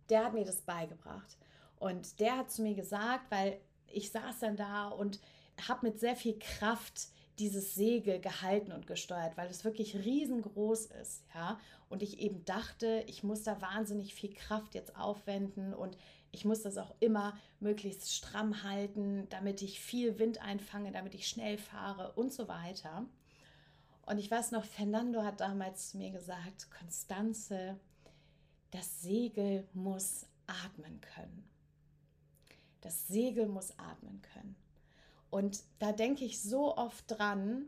der 0.10 0.26
hat 0.26 0.34
mir 0.34 0.46
das 0.46 0.62
beigebracht. 0.62 1.38
Und 1.80 2.20
der 2.20 2.38
hat 2.38 2.52
zu 2.52 2.62
mir 2.62 2.76
gesagt, 2.76 3.30
weil 3.30 3.60
ich 3.88 4.12
saß 4.12 4.40
dann 4.40 4.56
da 4.56 4.90
und 4.90 5.20
habe 5.68 5.88
mit 5.88 6.00
sehr 6.00 6.16
viel 6.16 6.38
Kraft 6.40 7.10
dieses 7.40 7.76
Segel 7.76 8.20
gehalten 8.20 8.72
und 8.72 8.88
gesteuert, 8.88 9.38
weil 9.38 9.50
es 9.50 9.63
wirklich 9.63 9.96
riesengroß 9.96 10.88
ist, 10.88 11.24
ja. 11.36 11.60
Und 11.90 12.04
ich 12.04 12.20
eben 12.20 12.44
dachte, 12.46 13.04
ich 13.08 13.24
muss 13.24 13.44
da 13.44 13.62
wahnsinnig 13.62 14.13
viel 14.13 14.34
Kraft 14.34 14.76
jetzt 14.76 14.98
aufwenden 14.98 15.74
und 15.74 15.98
ich 16.32 16.44
muss 16.44 16.62
das 16.62 16.78
auch 16.78 16.94
immer 17.00 17.38
möglichst 17.60 18.13
stramm 18.13 18.63
halten, 18.63 19.28
damit 19.30 19.62
ich 19.62 19.80
viel 19.80 20.20
Wind 20.20 20.42
einfange, 20.42 20.92
damit 20.92 21.16
ich 21.16 21.28
schnell 21.28 21.58
fahre 21.58 22.12
und 22.13 22.34
so 22.34 22.48
weiter. 22.48 23.06
Und 24.06 24.18
ich 24.18 24.30
weiß 24.30 24.52
noch, 24.52 24.66
Fernando 24.66 25.24
hat 25.24 25.40
damals 25.40 25.92
zu 25.92 25.98
mir 25.98 26.12
gesagt, 26.12 26.70
Konstanze, 26.72 27.80
das 28.72 29.02
Segel 29.02 29.68
muss 29.74 30.26
atmen 30.48 31.00
können. 31.02 31.48
Das 32.88 33.06
Segel 33.06 33.47
muss 33.47 33.78
atmen 33.78 34.21
können. 34.21 34.56
Und 35.30 35.62
da 35.80 35.91
denke 35.91 36.23
ich 36.23 36.41
so 36.41 36.78
oft 36.78 37.04
dran 37.08 37.65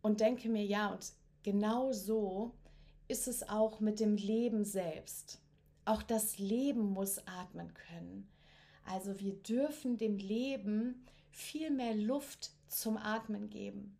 und 0.00 0.20
denke 0.20 0.48
mir, 0.48 0.64
ja, 0.64 0.92
und 0.92 1.12
genau 1.42 1.90
so 1.90 2.54
ist 3.08 3.26
es 3.26 3.48
auch 3.48 3.80
mit 3.80 3.98
dem 3.98 4.14
Leben 4.14 4.64
selbst. 4.64 5.42
Auch 5.84 6.04
das 6.04 6.38
Leben 6.38 6.82
muss 6.82 7.18
atmen 7.26 7.74
können. 7.74 8.30
Also 8.84 9.18
wir 9.18 9.32
dürfen 9.42 9.98
dem 9.98 10.18
Leben 10.18 11.04
viel 11.32 11.72
mehr 11.72 11.96
Luft 11.96 12.52
zum 12.68 12.96
Atmen 12.96 13.50
geben. 13.50 13.98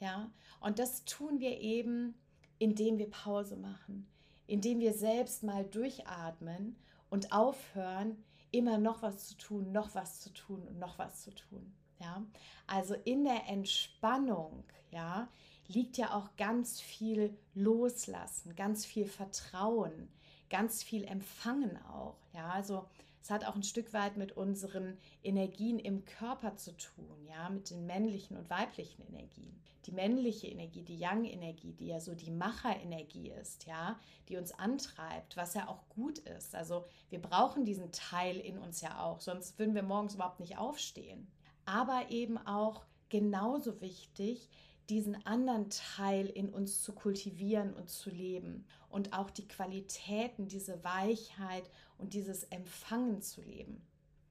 Ja, 0.00 0.32
und 0.60 0.78
das 0.78 1.04
tun 1.04 1.38
wir 1.38 1.60
eben, 1.60 2.14
indem 2.58 2.96
wir 2.96 3.10
Pause 3.10 3.56
machen, 3.56 4.08
indem 4.46 4.80
wir 4.80 4.94
selbst 4.94 5.42
mal 5.42 5.66
durchatmen 5.66 6.76
und 7.10 7.30
aufhören, 7.30 8.16
immer 8.50 8.78
noch 8.78 9.02
was 9.02 9.28
zu 9.28 9.36
tun, 9.36 9.72
noch 9.72 9.94
was 9.94 10.20
zu 10.20 10.32
tun 10.32 10.62
und 10.66 10.78
noch 10.78 10.98
was 10.98 11.22
zu 11.22 11.34
tun. 11.34 11.72
Ja, 12.00 12.22
also 12.66 12.94
in 13.04 13.24
der 13.24 13.48
Entspannung, 13.48 14.64
ja, 14.90 15.28
liegt 15.66 15.96
ja 15.96 16.14
auch 16.14 16.36
ganz 16.36 16.80
viel 16.80 17.36
Loslassen, 17.54 18.54
ganz 18.54 18.86
viel 18.86 19.06
Vertrauen, 19.06 20.08
ganz 20.48 20.82
viel 20.82 21.04
Empfangen 21.04 21.76
auch. 21.86 22.16
Ja, 22.32 22.50
also 22.50 22.86
es 23.28 23.30
hat 23.30 23.44
auch 23.44 23.56
ein 23.56 23.62
Stück 23.62 23.92
weit 23.92 24.16
mit 24.16 24.38
unseren 24.38 24.96
Energien 25.22 25.78
im 25.78 26.06
Körper 26.06 26.56
zu 26.56 26.74
tun, 26.78 27.26
ja, 27.26 27.50
mit 27.50 27.68
den 27.68 27.84
männlichen 27.84 28.38
und 28.38 28.48
weiblichen 28.48 29.02
Energien. 29.06 29.60
Die 29.84 29.92
männliche 29.92 30.46
Energie, 30.46 30.82
die 30.82 30.96
Yang-Energie, 30.96 31.74
die 31.74 31.88
ja 31.88 32.00
so 32.00 32.14
die 32.14 32.30
Macherenergie 32.30 33.28
ist, 33.32 33.66
ja, 33.66 34.00
die 34.30 34.38
uns 34.38 34.52
antreibt, 34.52 35.36
was 35.36 35.52
ja 35.52 35.68
auch 35.68 35.86
gut 35.90 36.20
ist. 36.20 36.54
Also 36.54 36.86
wir 37.10 37.20
brauchen 37.20 37.66
diesen 37.66 37.92
Teil 37.92 38.38
in 38.38 38.56
uns 38.56 38.80
ja 38.80 39.04
auch, 39.04 39.20
sonst 39.20 39.58
würden 39.58 39.74
wir 39.74 39.82
morgens 39.82 40.14
überhaupt 40.14 40.40
nicht 40.40 40.56
aufstehen. 40.56 41.30
Aber 41.66 42.06
eben 42.08 42.38
auch 42.38 42.86
genauso 43.10 43.82
wichtig, 43.82 44.48
diesen 44.88 45.26
anderen 45.26 45.68
Teil 45.70 46.26
in 46.26 46.48
uns 46.48 46.82
zu 46.82 46.92
kultivieren 46.92 47.74
und 47.74 47.90
zu 47.90 48.10
leben 48.10 48.64
und 48.88 49.12
auch 49.12 49.30
die 49.30 49.46
Qualitäten, 49.46 50.48
diese 50.48 50.82
Weichheit 50.82 51.70
und 51.98 52.14
dieses 52.14 52.44
Empfangen 52.44 53.20
zu 53.20 53.42
leben. 53.42 53.82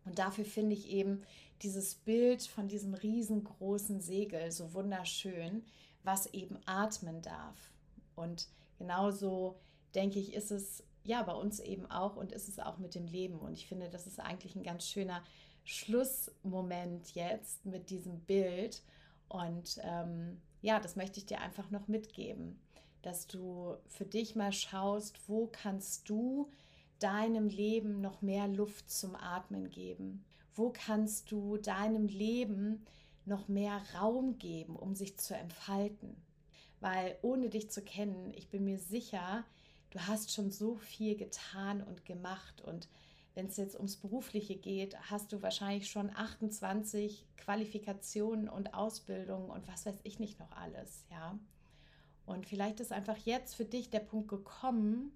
Und 0.05 0.19
dafür 0.19 0.45
finde 0.45 0.73
ich 0.75 0.89
eben 0.89 1.21
dieses 1.61 1.95
Bild 1.95 2.41
von 2.43 2.67
diesem 2.67 2.93
riesengroßen 2.93 4.01
Segel 4.01 4.51
so 4.51 4.73
wunderschön, 4.73 5.63
was 6.03 6.27
eben 6.33 6.57
atmen 6.65 7.21
darf. 7.21 7.73
Und 8.15 8.47
genauso 8.77 9.59
denke 9.93 10.19
ich, 10.19 10.33
ist 10.33 10.51
es 10.51 10.83
ja 11.03 11.23
bei 11.23 11.33
uns 11.33 11.59
eben 11.59 11.85
auch 11.89 12.15
und 12.15 12.31
ist 12.31 12.47
es 12.47 12.59
auch 12.59 12.77
mit 12.77 12.95
dem 12.95 13.05
Leben. 13.05 13.39
Und 13.39 13.53
ich 13.53 13.67
finde, 13.67 13.89
das 13.89 14.07
ist 14.07 14.19
eigentlich 14.19 14.55
ein 14.55 14.63
ganz 14.63 14.87
schöner 14.87 15.23
Schlussmoment 15.65 17.13
jetzt 17.13 17.65
mit 17.65 17.89
diesem 17.89 18.19
Bild. 18.21 18.81
Und 19.29 19.79
ähm, 19.83 20.41
ja, 20.61 20.79
das 20.79 20.95
möchte 20.95 21.19
ich 21.19 21.25
dir 21.25 21.41
einfach 21.41 21.69
noch 21.71 21.87
mitgeben, 21.87 22.59
dass 23.01 23.27
du 23.27 23.77
für 23.87 24.05
dich 24.05 24.35
mal 24.35 24.51
schaust, 24.51 25.19
wo 25.27 25.47
kannst 25.47 26.09
du 26.09 26.49
deinem 26.99 27.47
Leben 27.47 28.01
noch 28.01 28.21
mehr 28.21 28.47
Luft 28.47 28.89
zum 28.89 29.15
Atmen 29.15 29.69
geben? 29.69 30.25
Wo 30.55 30.71
kannst 30.71 31.31
du 31.31 31.57
deinem 31.57 32.07
Leben 32.07 32.85
noch 33.25 33.47
mehr 33.47 33.81
Raum 33.99 34.39
geben, 34.39 34.75
um 34.75 34.95
sich 34.95 35.17
zu 35.17 35.35
entfalten? 35.35 36.15
Weil 36.79 37.17
ohne 37.21 37.49
dich 37.49 37.69
zu 37.69 37.83
kennen, 37.83 38.33
ich 38.35 38.49
bin 38.49 38.63
mir 38.63 38.79
sicher, 38.79 39.45
du 39.91 39.99
hast 40.07 40.33
schon 40.33 40.51
so 40.51 40.75
viel 40.75 41.15
getan 41.15 41.83
und 41.83 42.05
gemacht 42.05 42.61
und 42.61 42.87
wenn 43.37 43.45
es 43.45 43.57
jetzt 43.57 43.75
ums 43.75 43.97
Berufliche 43.97 44.55
geht, 44.55 44.99
hast 45.11 45.31
du 45.31 45.43
wahrscheinlich 45.43 45.87
schon 45.91 46.09
28 46.09 47.23
Qualifikationen 47.37 48.49
und 48.49 48.73
Ausbildungen 48.73 49.51
und 49.51 49.67
was 49.67 49.85
weiß 49.85 49.99
ich 50.01 50.17
nicht 50.17 50.39
noch 50.39 50.51
alles, 50.53 51.05
ja. 51.11 51.37
Und 52.25 52.47
vielleicht 52.47 52.79
ist 52.79 52.91
einfach 52.91 53.15
jetzt 53.17 53.53
für 53.53 53.63
dich 53.63 53.91
der 53.91 53.99
Punkt 53.99 54.27
gekommen, 54.27 55.11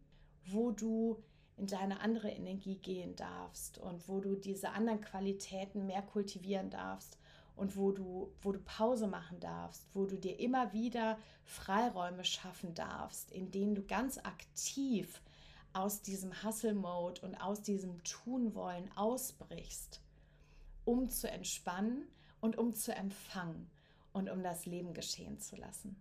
wo 0.45 0.69
du 0.69 1.17
in 1.57 1.65
deine 1.65 1.99
andere 2.01 2.29
Energie 2.29 2.75
gehen 2.75 3.15
darfst 3.15 3.79
und 3.79 4.07
wo 4.07 4.19
du 4.19 4.35
diese 4.35 4.69
anderen 4.69 5.01
Qualitäten 5.01 5.87
mehr 5.87 6.03
kultivieren 6.03 6.69
darfst 6.69 7.17
und 7.55 7.75
wo 7.75 7.91
du, 7.91 8.31
wo 8.43 8.51
du 8.51 8.59
Pause 8.59 9.07
machen 9.07 9.39
darfst, 9.39 9.87
wo 9.95 10.05
du 10.05 10.15
dir 10.15 10.39
immer 10.39 10.73
wieder 10.73 11.17
Freiräume 11.43 12.23
schaffen 12.23 12.75
darfst, 12.75 13.31
in 13.31 13.49
denen 13.49 13.73
du 13.73 13.81
ganz 13.81 14.19
aktiv 14.19 15.23
aus 15.73 16.01
diesem 16.01 16.43
Hustle-Mode 16.43 17.21
und 17.21 17.35
aus 17.35 17.61
diesem 17.61 18.03
Tun-Wollen 18.03 18.89
ausbrichst, 18.95 20.01
um 20.85 21.09
zu 21.09 21.29
entspannen 21.29 22.07
und 22.39 22.57
um 22.57 22.73
zu 22.73 22.93
empfangen 22.93 23.69
und 24.13 24.29
um 24.29 24.43
das 24.43 24.65
Leben 24.65 24.93
geschehen 24.93 25.39
zu 25.39 25.55
lassen. 25.55 25.95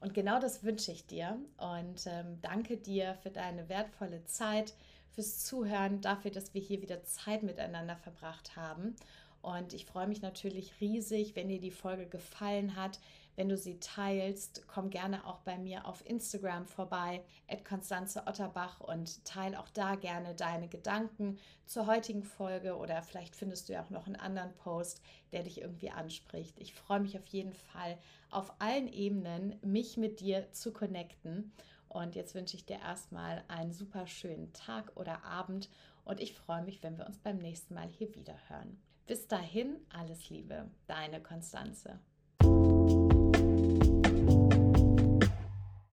Und 0.00 0.14
genau 0.14 0.40
das 0.40 0.64
wünsche 0.64 0.90
ich 0.90 1.06
dir 1.06 1.38
und 1.58 2.06
ähm, 2.06 2.38
danke 2.40 2.76
dir 2.76 3.14
für 3.22 3.30
deine 3.30 3.68
wertvolle 3.68 4.24
Zeit, 4.24 4.74
fürs 5.10 5.44
Zuhören, 5.44 6.00
dafür, 6.00 6.30
dass 6.30 6.54
wir 6.54 6.60
hier 6.60 6.82
wieder 6.82 7.04
Zeit 7.04 7.42
miteinander 7.42 7.96
verbracht 7.96 8.56
haben. 8.56 8.96
Und 9.42 9.74
ich 9.74 9.86
freue 9.86 10.08
mich 10.08 10.22
natürlich 10.22 10.80
riesig, 10.80 11.36
wenn 11.36 11.48
dir 11.48 11.60
die 11.60 11.70
Folge 11.70 12.06
gefallen 12.06 12.74
hat, 12.74 12.98
wenn 13.36 13.48
du 13.48 13.56
sie 13.56 13.78
teilst, 13.80 14.66
komm 14.66 14.90
gerne 14.90 15.26
auch 15.26 15.40
bei 15.40 15.56
mir 15.58 15.86
auf 15.86 16.04
Instagram 16.06 16.66
vorbei, 16.66 17.24
at 17.48 17.64
Konstanze 17.64 18.26
Otterbach 18.26 18.80
und 18.80 19.24
teile 19.24 19.58
auch 19.58 19.68
da 19.70 19.94
gerne 19.94 20.34
deine 20.34 20.68
Gedanken 20.68 21.38
zur 21.64 21.86
heutigen 21.86 22.24
Folge 22.24 22.76
oder 22.76 23.02
vielleicht 23.02 23.34
findest 23.34 23.68
du 23.68 23.72
ja 23.74 23.82
auch 23.82 23.90
noch 23.90 24.06
einen 24.06 24.16
anderen 24.16 24.54
Post, 24.56 25.00
der 25.32 25.42
dich 25.42 25.60
irgendwie 25.60 25.90
anspricht. 25.90 26.58
Ich 26.58 26.74
freue 26.74 27.00
mich 27.00 27.18
auf 27.18 27.26
jeden 27.26 27.54
Fall 27.54 27.98
auf 28.30 28.52
allen 28.58 28.92
Ebenen, 28.92 29.56
mich 29.62 29.96
mit 29.96 30.20
dir 30.20 30.52
zu 30.52 30.72
connecten. 30.72 31.52
Und 31.88 32.14
jetzt 32.14 32.34
wünsche 32.34 32.56
ich 32.56 32.64
dir 32.64 32.78
erstmal 32.78 33.44
einen 33.48 33.72
super 33.72 34.06
schönen 34.06 34.52
Tag 34.54 34.92
oder 34.94 35.24
Abend 35.24 35.68
und 36.04 36.20
ich 36.20 36.34
freue 36.34 36.62
mich, 36.62 36.82
wenn 36.82 36.98
wir 36.98 37.06
uns 37.06 37.18
beim 37.18 37.38
nächsten 37.38 37.74
Mal 37.74 37.88
hier 37.88 38.14
wieder 38.14 38.36
hören. 38.48 38.80
Bis 39.06 39.28
dahin, 39.28 39.76
alles 39.90 40.30
Liebe, 40.30 40.70
deine 40.86 41.22
Konstanze. 41.22 42.00